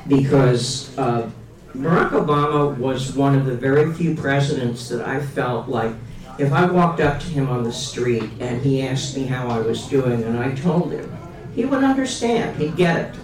[0.08, 1.30] because uh,
[1.78, 5.94] Barack Obama was one of the very few presidents that I felt like
[6.40, 9.60] if I walked up to him on the street and he asked me how I
[9.60, 11.16] was doing and I told him,
[11.54, 12.58] he would understand.
[12.58, 13.16] He'd get it,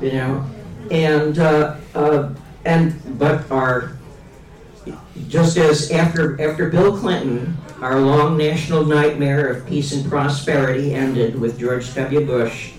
[0.00, 0.46] you know.
[0.90, 3.96] And uh, uh, and but our
[5.28, 11.38] just as after after Bill Clinton, our long national nightmare of peace and prosperity ended
[11.38, 12.24] with George W.
[12.24, 12.72] Bush.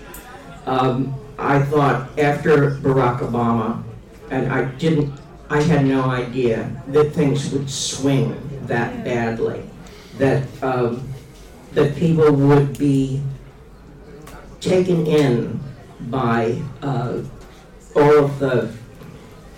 [0.64, 3.82] Um, I thought after Barack Obama,
[4.30, 5.12] and I didn't,
[5.50, 9.62] I had no idea that things would swing that badly,
[10.18, 11.08] that um,
[11.72, 13.22] that people would be
[14.60, 15.60] taken in
[16.02, 17.22] by uh,
[17.94, 18.72] all of the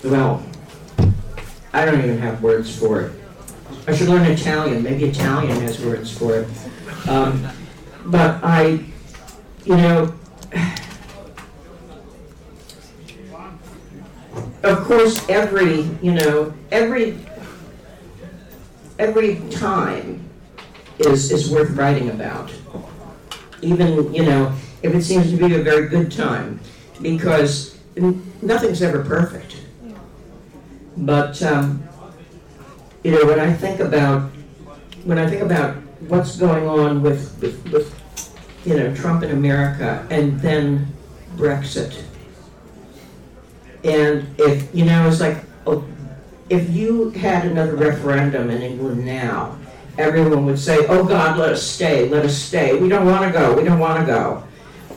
[0.03, 0.43] well,
[1.73, 3.11] I don't even have words for it.
[3.87, 4.83] I should learn Italian.
[4.83, 6.47] Maybe Italian has words for it.
[7.07, 7.47] Um,
[8.05, 8.83] but I,
[9.63, 10.13] you know,
[14.63, 17.17] of course, every, you know, every,
[18.99, 20.29] every time
[20.99, 22.51] is, is worth writing about.
[23.61, 24.53] Even, you know,
[24.83, 26.59] if it seems to be a very good time,
[27.01, 27.79] because
[28.41, 29.57] nothing's ever perfect.
[30.97, 31.83] But, um,
[33.03, 34.31] you know, when I think about,
[35.05, 35.75] when I think about
[36.07, 38.01] what's going on with, with, with
[38.65, 40.87] you know, Trump in America and then
[41.35, 42.03] Brexit,
[43.83, 45.83] and if, you know, it's like, oh,
[46.49, 49.57] if you had another referendum in England now,
[49.97, 52.77] everyone would say, oh God, let us stay, let us stay.
[52.77, 54.43] We don't want to go, we don't want to go.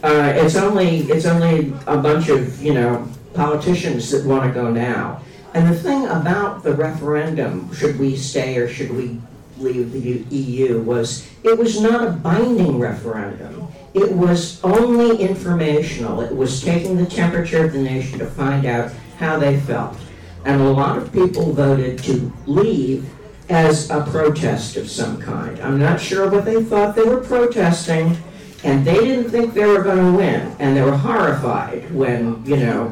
[0.03, 4.71] Uh, it's only, it's only a bunch of, you know, politicians that want to go
[4.71, 5.23] now.
[5.55, 9.21] And the thing about the referendum, should we stay or should we
[9.59, 13.69] leave the EU, was it was not a binding referendum.
[13.93, 16.21] It was only informational.
[16.21, 19.97] It was taking the temperature of the nation to find out how they felt.
[20.45, 23.09] And a lot of people voted to leave
[23.49, 25.61] as a protest of some kind.
[25.61, 28.17] I'm not sure what they thought they were protesting,
[28.65, 30.57] and they didn't think they were going to win.
[30.59, 32.89] And they were horrified when, you know,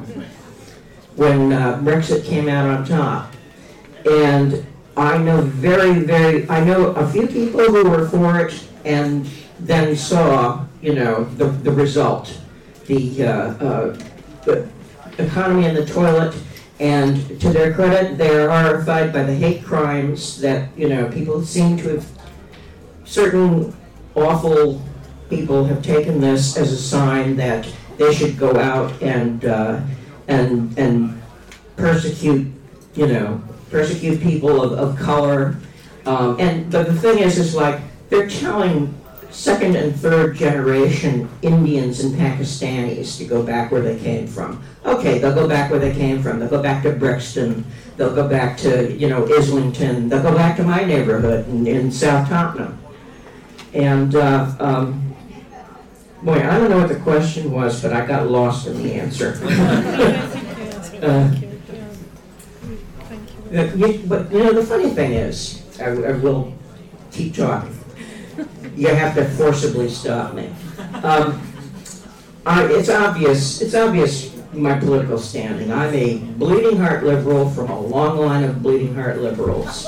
[1.17, 3.33] when uh, Brexit came out on top.
[4.05, 4.67] And
[4.97, 9.29] I know very, very, I know a few people who were for it and
[9.61, 12.39] then saw, you know, the, the result.
[12.87, 13.99] The, uh, uh,
[14.45, 14.69] the
[15.19, 16.35] economy in the toilet,
[16.81, 21.43] and to their credit, they are horrified by the hate crimes that, you know, people
[21.45, 22.07] seem to have,
[23.05, 23.75] certain
[24.15, 24.83] awful
[25.31, 27.67] people have taken this as a sign that
[27.99, 29.81] they should go out and, uh,
[30.29, 31.23] and, and
[31.77, 32.53] persecute,
[32.95, 35.57] you know, persecute people of, of color.
[36.07, 38.95] Um, and but the thing is, is like they're telling
[39.31, 44.63] second and third generation Indians and Pakistanis to go back where they came from.
[44.85, 46.39] Okay, they'll go back where they came from.
[46.39, 47.65] They'll go back to Brixton.
[47.97, 50.09] They'll go back to you know Islington.
[50.09, 52.79] They'll go back to my neighborhood in, in South Tottenham.
[53.73, 55.15] And uh, um,
[56.23, 59.39] boy, I don't know what the question was, but I got lost in the answer.
[61.03, 61.35] uh,
[63.53, 66.53] you- But, you know, the funny thing is, I, I will
[67.11, 67.77] keep talking.
[68.77, 70.51] You have to forcibly stop me.
[71.03, 71.41] Um,
[72.47, 75.71] I, it's obvious, it's obvious my political standing.
[75.73, 79.87] I'm a bleeding heart liberal from a long line of bleeding heart liberals.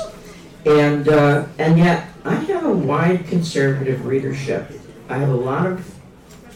[0.65, 4.71] And, uh, and yet, I have a wide conservative readership.
[5.09, 5.85] I have a lot of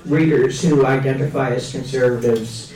[0.09, 2.73] readers who identify as conservatives.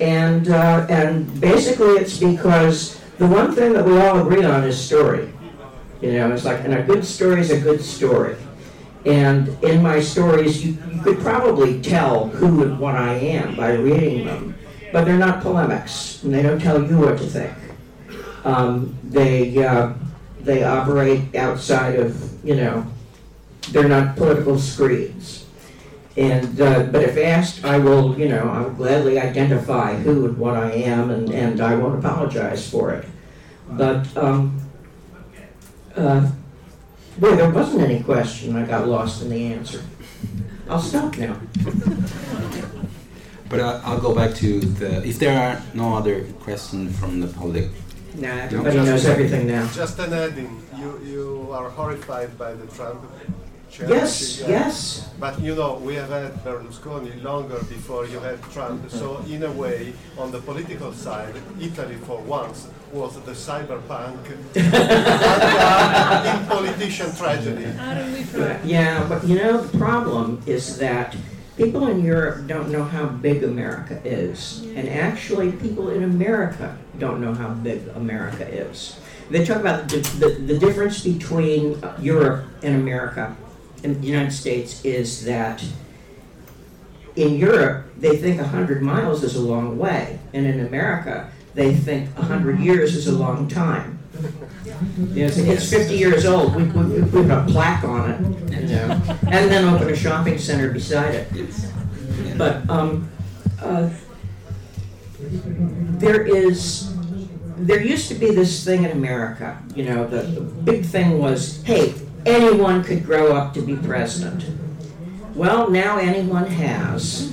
[0.00, 4.82] And, uh, and basically, it's because the one thing that we all agree on is
[4.82, 5.32] story.
[6.00, 8.36] You know, it's like, and a good story is a good story.
[9.06, 13.72] And in my stories, you, you could probably tell who and what I am by
[13.72, 14.54] reading them,
[14.92, 17.52] but they're not polemics, and they don't tell you what to think.
[18.44, 19.92] Um, they uh,
[20.40, 22.86] they operate outside of you know,
[23.70, 25.43] they're not political screeds.
[26.16, 30.38] And uh, but if asked, I will you know I will gladly identify who and
[30.38, 33.04] what I am, and, and I won't apologize for it.
[33.68, 34.60] But um,
[35.96, 36.30] uh,
[37.18, 38.56] Boy, there wasn't any question.
[38.56, 39.82] I got lost in the answer.
[40.68, 41.36] I'll stop now.
[43.48, 45.06] But uh, I'll go back to the.
[45.06, 47.70] If there are no other questions from the public,
[48.16, 49.68] Nah, everybody knows everything now.
[49.72, 53.00] Just an adding, you, you are horrified by the Trump
[53.80, 54.48] Yes, yeah.
[54.48, 55.10] yes.
[55.18, 58.88] But you know, we have had Berlusconi longer before you had Trump.
[58.90, 64.18] So in a way, on the political side, Italy for once was the cyberpunk
[64.56, 67.64] uh, in politician tragedy.
[68.64, 71.16] Yeah, but you know, the problem is that
[71.56, 74.62] people in Europe don't know how big America is.
[74.76, 79.00] And actually, people in America don't know how big America is.
[79.30, 83.34] They talk about the, the, the difference between Europe and America
[83.84, 85.62] in the United States is that
[87.16, 90.18] in Europe, they think 100 miles is a long way.
[90.32, 93.98] And in America, they think 100 years is a long time.
[94.98, 96.56] You know, it's, it's 50 years old.
[96.56, 100.38] We, we, we put a plaque on it, you know, and then open a shopping
[100.38, 101.28] center beside it.
[102.36, 103.08] But um,
[103.62, 103.90] uh,
[105.98, 106.92] there is,
[107.58, 109.62] there used to be this thing in America.
[109.76, 111.94] You know, the, the big thing was, hey,
[112.26, 114.44] anyone could grow up to be president.
[115.34, 117.32] Well, now anyone has.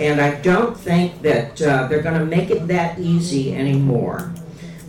[0.00, 4.32] And I don't think that uh, they're going to make it that easy anymore.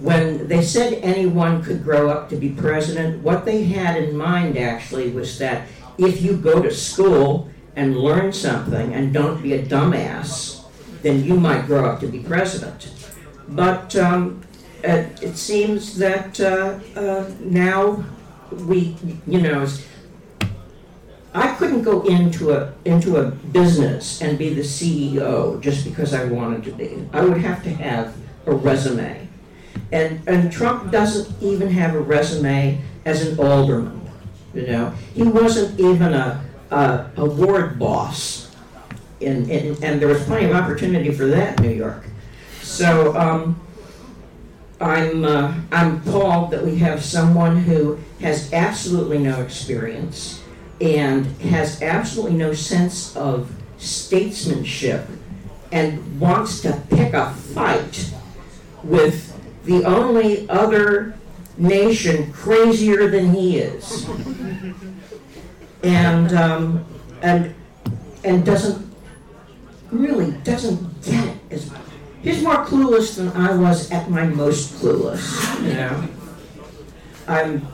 [0.02, 4.58] When they said anyone could grow up to be president, what they had in mind
[4.58, 9.64] actually was that if you go to school and learn something and don't be a
[9.64, 10.64] dumbass,
[11.02, 12.92] then you might grow up to be president.
[13.48, 14.42] But um,
[14.84, 18.04] it, it, seems that uh, uh, now
[18.52, 18.96] we,
[19.28, 19.68] you know,
[21.34, 26.26] I couldn't go into a into a business and be the CEO just because I
[26.26, 27.08] wanted to be.
[27.12, 28.16] I would have to have
[28.46, 29.28] a resume,
[29.92, 34.02] and and Trump doesn't even have a resume as an alderman.
[34.54, 38.56] You know, he wasn't even a a, a ward boss,
[39.20, 42.06] in, in, and there was plenty of opportunity for that in New York.
[42.62, 43.16] So.
[43.18, 43.60] Um,
[44.86, 50.44] I'm, uh, I'm appalled that we have someone who has absolutely no experience
[50.80, 55.08] and has absolutely no sense of statesmanship
[55.72, 58.14] and wants to pick a fight
[58.84, 59.34] with
[59.66, 61.18] the only other
[61.58, 64.08] nation crazier than he is.
[65.84, 66.86] And, um,
[67.22, 67.54] and,
[68.24, 68.86] and doesn't,
[69.92, 71.72] really doesn't get it as
[72.26, 75.62] He's more clueless than I was at my most clueless.
[75.62, 76.10] You know,
[77.28, 77.68] I'm.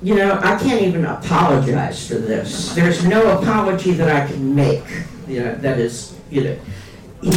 [0.00, 2.72] You know, I can't even apologize for this.
[2.72, 4.84] There's no apology that I can make.
[5.26, 6.58] You know, that is, you know,
[7.20, 7.30] he,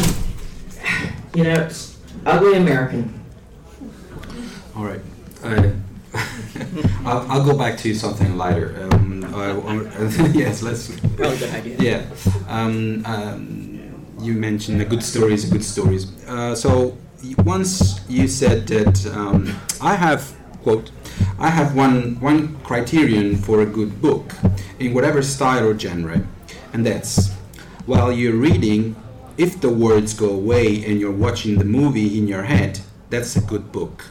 [1.34, 3.12] you know, it's ugly American.
[4.76, 5.02] All right.
[5.44, 5.72] Uh,
[7.04, 8.88] I'll, I'll go back to something lighter.
[8.92, 9.56] Um, uh,
[10.34, 10.96] yes, let's.
[11.00, 11.78] Probably good idea.
[11.80, 12.06] Yeah.
[12.48, 13.73] Um, um,
[14.24, 16.00] you mentioned a good a good story.
[16.28, 16.98] Uh, so
[17.40, 20.92] once you said that um, I have quote
[21.40, 24.34] I have one one criterion for a good book
[24.80, 26.22] in whatever style or genre,
[26.74, 27.32] and that's
[27.86, 28.96] while you're reading,
[29.38, 33.42] if the words go away and you're watching the movie in your head, that's a
[33.42, 34.06] good book.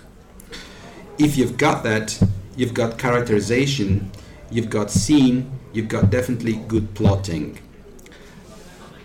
[1.19, 2.21] If you've got that,
[2.57, 4.11] you've got characterization,
[4.51, 7.59] you've got scene, you've got definitely good plotting.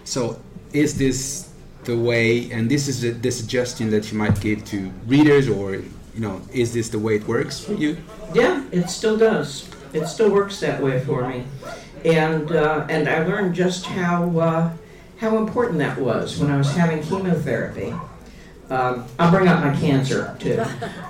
[0.04, 0.40] So
[0.78, 1.50] is this
[1.84, 5.76] the way and this is the, the, suggestion that you might give to readers or
[5.76, 7.98] you know is this the way it works for you?
[8.34, 9.70] Yeah it still does.
[9.94, 11.46] It still works that way for me.
[12.06, 14.74] And uh, and i learned just how uh,
[15.18, 17.94] how important that was when i was having chemotherapy.
[18.70, 20.64] Um, i'll bring up my cancer too.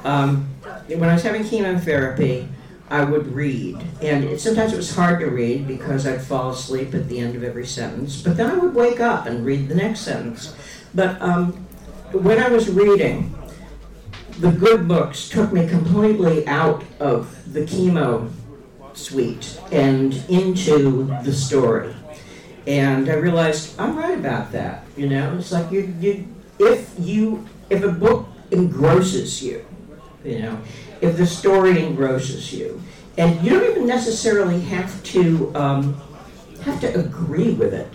[0.03, 0.47] Um,
[0.87, 2.47] when i was having chemotherapy
[2.89, 3.83] I would read.
[4.01, 7.43] And sometimes it was hard to read because I'd fall asleep at the end of
[7.43, 10.55] every sentence, but then I would wake up and read the next sentence.
[10.93, 11.53] But um,
[12.11, 13.37] when I was reading,
[14.39, 18.31] the good books took me completely out of the chemo
[18.93, 21.93] suite and into the story.
[22.65, 24.83] And I realized I'm right about that.
[24.95, 26.27] You know, it's like you, you
[26.59, 29.65] if you if a book engrosses you,
[30.23, 30.59] you know,
[31.01, 32.81] if the story engrosses you,
[33.17, 36.01] and you don't even necessarily have to um,
[36.63, 37.91] have to agree with it.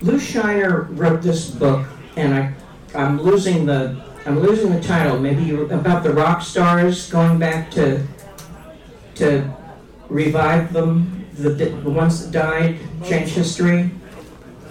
[0.00, 1.86] Lew Shiner wrote this book,
[2.16, 2.54] and I
[2.94, 5.18] I'm losing the I'm losing the title.
[5.18, 8.06] Maybe you about the rock stars going back to
[9.16, 9.50] to
[10.08, 13.90] revive them, the, the ones that died, change history.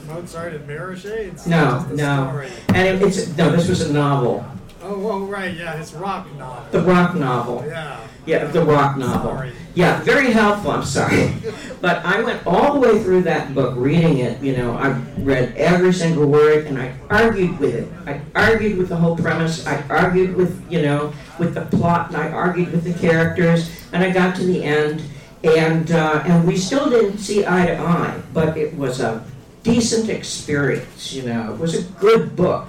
[0.07, 1.33] Mozart and Mirrorshades?
[1.33, 2.45] It's No, no.
[2.69, 4.45] And it, it's no, this was a novel,
[4.91, 6.65] Oh, oh, right, yeah, his rock novel.
[6.71, 7.63] the rock novel.
[7.65, 8.05] Yeah.
[8.25, 9.31] Yeah, the rock novel.
[9.31, 9.53] Sorry.
[9.73, 10.71] Yeah, very helpful.
[10.71, 11.33] I'm sorry,
[11.79, 14.43] but I went all the way through that book, reading it.
[14.43, 14.89] You know, I
[15.19, 17.87] read every single word, and I argued with it.
[18.05, 19.65] I argued with the whole premise.
[19.65, 24.03] I argued with you know with the plot, and I argued with the characters, and
[24.03, 25.01] I got to the end,
[25.45, 29.23] and uh, and we still didn't see eye to eye, but it was a
[29.63, 31.13] decent experience.
[31.13, 32.67] You know, it was a good book.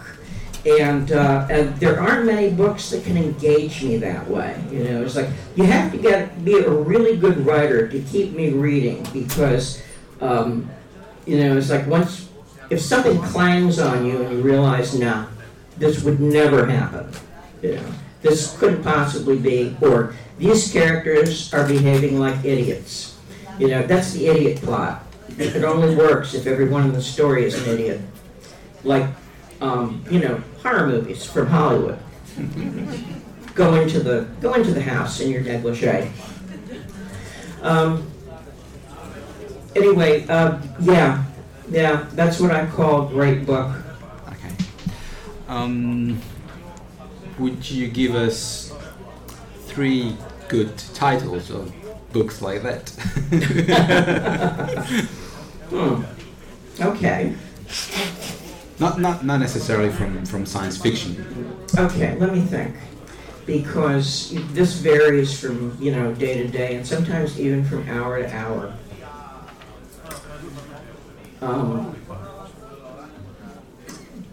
[0.65, 4.63] And, uh, and there aren't many books that can engage me that way.
[4.71, 8.33] You know, it's like you have to get be a really good writer to keep
[8.33, 9.83] me reading because,
[10.21, 10.71] um,
[11.27, 12.29] you know, it's like once
[12.71, 15.27] if something clangs on you and you realize, nah,
[15.77, 17.11] this would never happen.
[17.61, 17.93] You know,
[18.23, 23.19] this couldn't possibly be, or these characters are behaving like idiots.
[23.59, 25.05] You know, that's the idiot plot.
[25.39, 28.01] It only works if everyone in the story is an idiot.
[28.85, 29.07] Like
[29.63, 31.99] um, you know, horror movies from Hollywood.
[33.55, 36.11] go into the go into the house in your negligee.
[37.63, 38.11] Um,
[39.77, 41.25] anyway, uh, yeah,
[41.71, 43.77] yeah, that's what I call great book.
[44.29, 44.53] Okay.
[45.49, 46.21] Um,
[47.39, 48.75] would you give us
[49.67, 50.17] three
[50.49, 51.73] good titles of
[52.13, 52.91] books like that?
[55.73, 56.03] Hmm.
[56.83, 57.35] Okay,
[58.79, 61.57] not, not, not necessarily from, from science fiction.
[61.79, 62.75] okay, let me think.
[63.47, 68.33] Because this varies from you know day to day, and sometimes even from hour to
[68.33, 68.73] hour.
[71.41, 71.97] Um,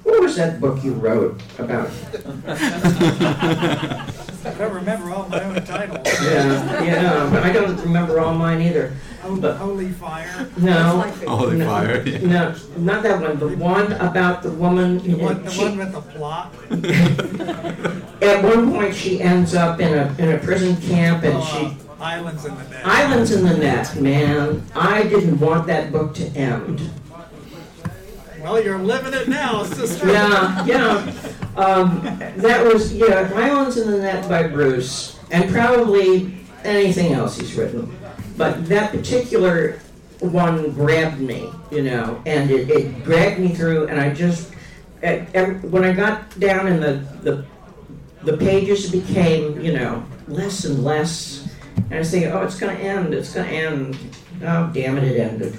[0.04, 1.90] what was that book you wrote about?
[4.46, 6.08] I don't remember all my own titles.
[6.22, 8.94] Yeah, yeah, but I don't remember all mine either.
[9.22, 10.50] Holy, Holy Fire.
[10.58, 12.08] No, Holy no, fire.
[12.08, 12.18] yeah.
[12.20, 13.38] no, not that one.
[13.40, 14.98] The one about the woman.
[15.00, 16.54] The one, the she- one with the plot.
[18.24, 21.74] at one point, she ends up in a in a prison camp, and she Uh,
[22.02, 22.86] Islands in the Net.
[22.86, 23.96] islands in the net.
[24.02, 26.90] Man, I didn't want that book to end.
[28.42, 30.08] Well, you're living it now, sister.
[30.08, 31.14] Yeah, yeah.
[31.58, 32.02] Um,
[32.38, 37.94] that was yeah, Islands in the Net by Bruce, and probably anything else he's written.
[38.40, 39.80] But that particular
[40.22, 44.54] one grabbed me, you know, and it, it dragged me through, and I just
[45.04, 47.46] at, every, when I got down in the, the
[48.24, 51.48] the pages became, you know, less and less.
[51.76, 53.98] And I was thinking, oh, it's going to end, it's going to end.
[54.42, 55.58] Oh, damn it, it ended.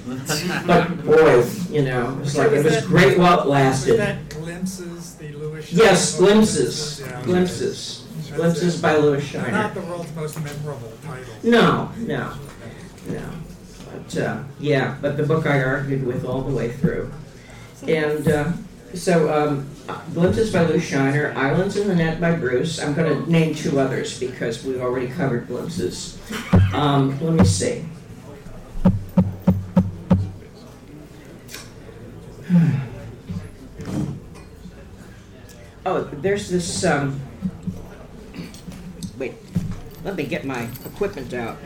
[0.66, 3.99] But boy, you know, it's like it was great while it Was lasted.
[3.99, 7.22] that Glimpses, the Lewis Yes, glimpses, Yeah.
[7.24, 9.51] glimpses, That's glimpses by Lewis Shiner.
[9.53, 11.35] Not the world's most memorable title.
[11.43, 12.33] No, no,
[13.09, 13.31] no.
[13.91, 17.11] But uh, yeah, but the book I argued with all the way through.
[17.87, 18.53] And uh,
[18.95, 19.69] so, um,
[20.15, 22.81] Glimpses by Lew Shiner, Islands in the Net by Bruce.
[22.81, 26.19] I'm going to name two others because we've already covered Glimpses.
[26.73, 27.85] Um, let me see.
[35.87, 36.85] Oh, there's this.
[36.85, 37.19] Um,
[39.17, 39.33] wait,
[40.05, 41.57] let me get my equipment out.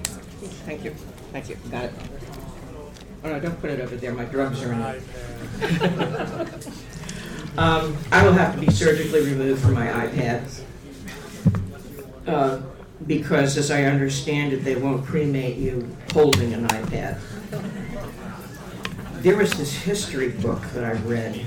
[0.00, 0.90] Thank you.
[1.32, 1.56] Thank you.
[1.70, 1.92] Got it.
[3.24, 4.12] Oh no, don't put it over there.
[4.12, 6.68] My drugs are in it.
[7.56, 10.60] Um, I will have to be surgically removed from my iPad.
[12.26, 12.60] Uh,
[13.06, 17.20] because as I understand it, they won't cremate you holding an iPad.
[19.22, 21.46] There was this history book that I read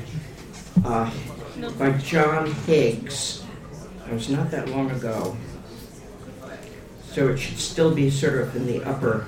[0.86, 1.12] uh,
[1.78, 3.44] by John Higgs.
[4.08, 5.36] It was not that long ago.
[7.18, 9.26] So it should still be sort of in the upper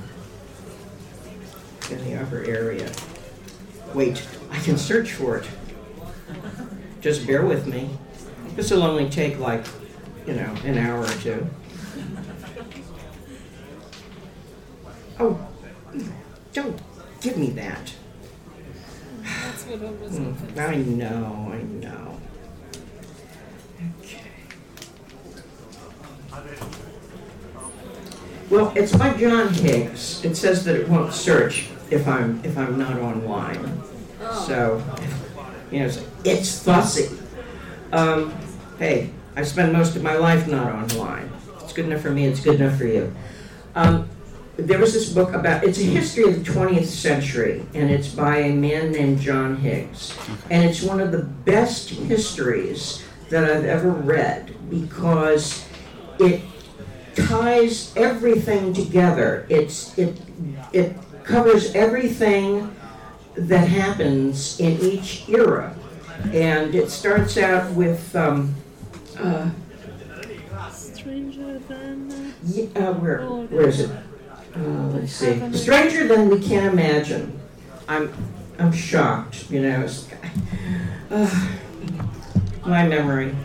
[1.90, 2.88] in the upper area.
[3.96, 5.48] Wait, I can search for it.
[7.02, 7.90] Just bear with me.
[8.56, 9.66] This will only take like,
[10.28, 11.48] you know, an hour or two.
[15.20, 15.48] Oh,
[16.54, 16.80] don't
[17.22, 17.92] give me that.
[19.24, 22.20] That's what I was Mm, I know, I know.
[24.04, 24.30] Okay.
[28.50, 30.26] Well, it's by John Higgs.
[30.26, 33.80] It says that it won't search if I'm if I'm not online.
[34.48, 34.84] So,
[35.72, 37.16] you know, it's, it's fussy.
[37.92, 38.36] Um,
[38.80, 41.32] hey, I spend most of my life not online.
[41.62, 42.26] It's good enough for me.
[42.26, 43.16] It's good enough for you.
[43.76, 44.10] Um,
[44.58, 48.40] there was this book about it's a history of the 20th century and it's by
[48.40, 50.18] a man named john higgs
[50.50, 55.66] and it's one of the best histories that i've ever read because
[56.20, 56.42] it
[57.28, 60.20] ties everything together it's it
[60.74, 62.74] it covers everything
[63.36, 65.76] that happens in each era
[66.34, 68.54] and it starts out with um,
[69.18, 69.50] uh,
[70.72, 72.34] Stranger than.
[72.46, 73.92] yeah, uh, where where is it
[74.56, 75.54] uh, let's see.
[75.54, 77.40] Stranger than we can imagine.
[77.88, 78.12] I'm,
[78.58, 79.50] I'm shocked.
[79.50, 79.90] You know,
[81.12, 81.50] uh,
[82.66, 83.36] my memory.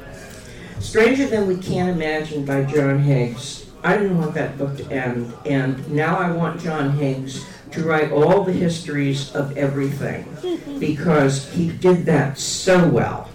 [0.81, 3.64] Stranger than we can imagine by John Higgs.
[3.85, 8.11] I didn't want that book to end, and now I want John Higgs to write
[8.11, 10.25] all the histories of everything
[10.81, 13.29] because he did that so well.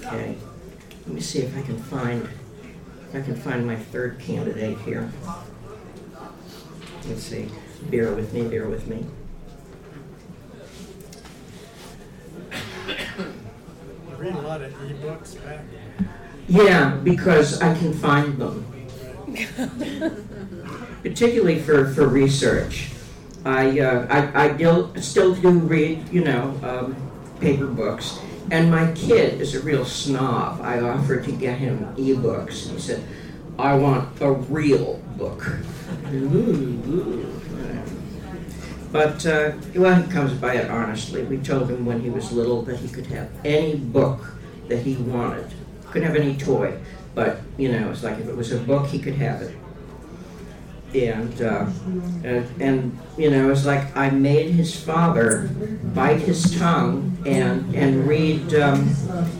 [0.00, 0.36] Okay,
[1.06, 2.28] let me see if I can find
[3.08, 5.10] if I can find my third candidate here.
[7.08, 7.48] Let's see.
[7.84, 9.06] Bear with me, bear with me.
[12.50, 15.64] You read a lot of ebooks back.
[16.50, 18.66] Yeah, because I can find them.
[21.04, 22.90] Particularly for, for research.
[23.44, 26.96] I, uh, I, I still, still do read, you know, um,
[27.40, 28.18] paper books.
[28.50, 30.60] And my kid is a real snob.
[30.60, 32.66] I offered to get him ebooks.
[32.66, 33.04] And he said,
[33.56, 35.56] I want a real book.
[38.90, 41.22] But, uh, well, he comes by it honestly.
[41.22, 44.32] We told him when he was little that he could have any book
[44.66, 45.52] that he wanted.
[45.90, 46.78] Couldn't have any toy,
[47.14, 49.56] but, you know, it's like if it was a book, he could have it.
[50.92, 51.66] And, uh,
[52.24, 55.48] and, and, you know, it's like I made his father
[55.94, 58.92] bite his tongue and, and read, um,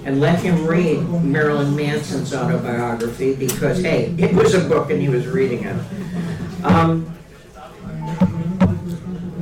[0.05, 5.09] and let him read Marilyn Manson's autobiography because, hey, it was a book and he
[5.09, 6.65] was reading it.
[6.65, 7.17] Um,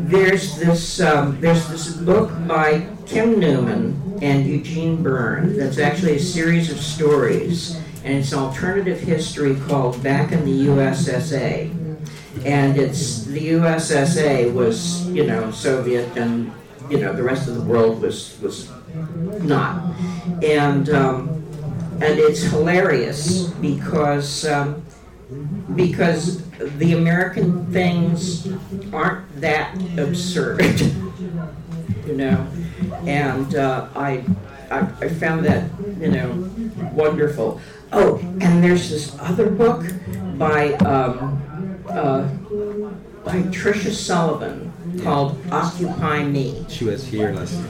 [0.09, 6.20] there's this um, there's this book by Kim Newman and Eugene Byrne that's actually a
[6.20, 11.74] series of stories, and it's alternative history called Back in the USSA.
[12.44, 16.52] And it's the USSA was you know Soviet and
[16.88, 18.70] you know the rest of the world was was
[19.42, 19.82] not,
[20.42, 21.28] and um,
[22.00, 24.46] and it's hilarious because.
[24.46, 24.84] Um,
[25.74, 26.42] because
[26.78, 28.48] the American things
[28.92, 30.62] aren't that absurd,
[32.06, 32.46] you know.
[33.07, 34.24] And uh, I,
[34.70, 36.51] I, I found that you know
[36.93, 37.61] wonderful.
[37.93, 39.84] Oh, and there's this other book
[40.36, 41.43] by um,
[41.89, 42.22] uh,
[43.24, 44.72] by Tricia Sullivan
[45.03, 47.66] called "Occupy Me." She was here last year.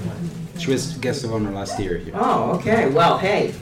[0.58, 2.14] She was guest of honor last year here.
[2.16, 2.88] Oh, okay.
[2.88, 3.54] Well, hey,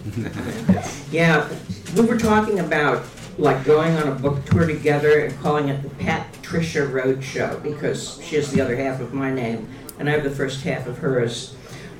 [1.10, 1.46] yeah,
[1.94, 3.04] we were talking about
[3.38, 7.60] like going on a book tour together and calling it the Pat Tricia Road Show
[7.62, 9.68] because she has the other half of my name
[9.98, 11.54] and I have the first half of hers.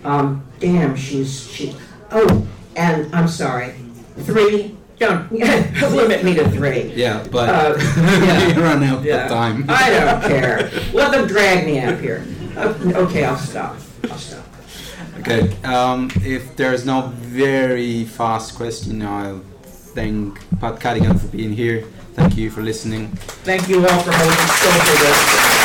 [0.05, 1.75] Um, damn, she's she.
[2.11, 3.75] Oh, and I'm sorry,
[4.19, 4.77] three.
[4.99, 6.93] Don't limit me to three.
[6.95, 8.47] Yeah, but Uh, yeah.
[8.57, 9.25] we run out Yeah.
[9.25, 9.65] of time.
[9.69, 10.71] I don't care.
[10.95, 12.25] Let them drag me up here.
[12.57, 12.73] Uh,
[13.05, 13.77] Okay, I'll stop.
[14.11, 14.47] I'll stop.
[15.21, 19.43] Okay, um, if there's no very fast question, I'll
[19.95, 21.85] thank Pat Cadigan for being here.
[22.15, 23.09] Thank you for listening.
[23.45, 25.56] Thank you all for holding still for this.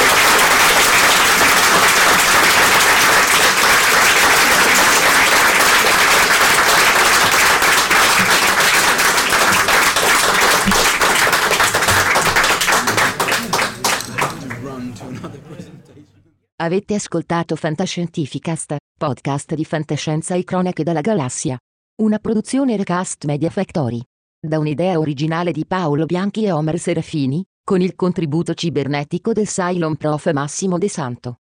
[16.64, 21.58] Avete ascoltato Fantascientificast, podcast di fantascienza e cronache dalla galassia.
[22.04, 24.00] Una produzione Recast Media Factory.
[24.40, 29.96] Da un'idea originale di Paolo Bianchi e Omer Serafini, con il contributo cibernetico del Cylon
[29.96, 31.41] Prof Massimo De Santo.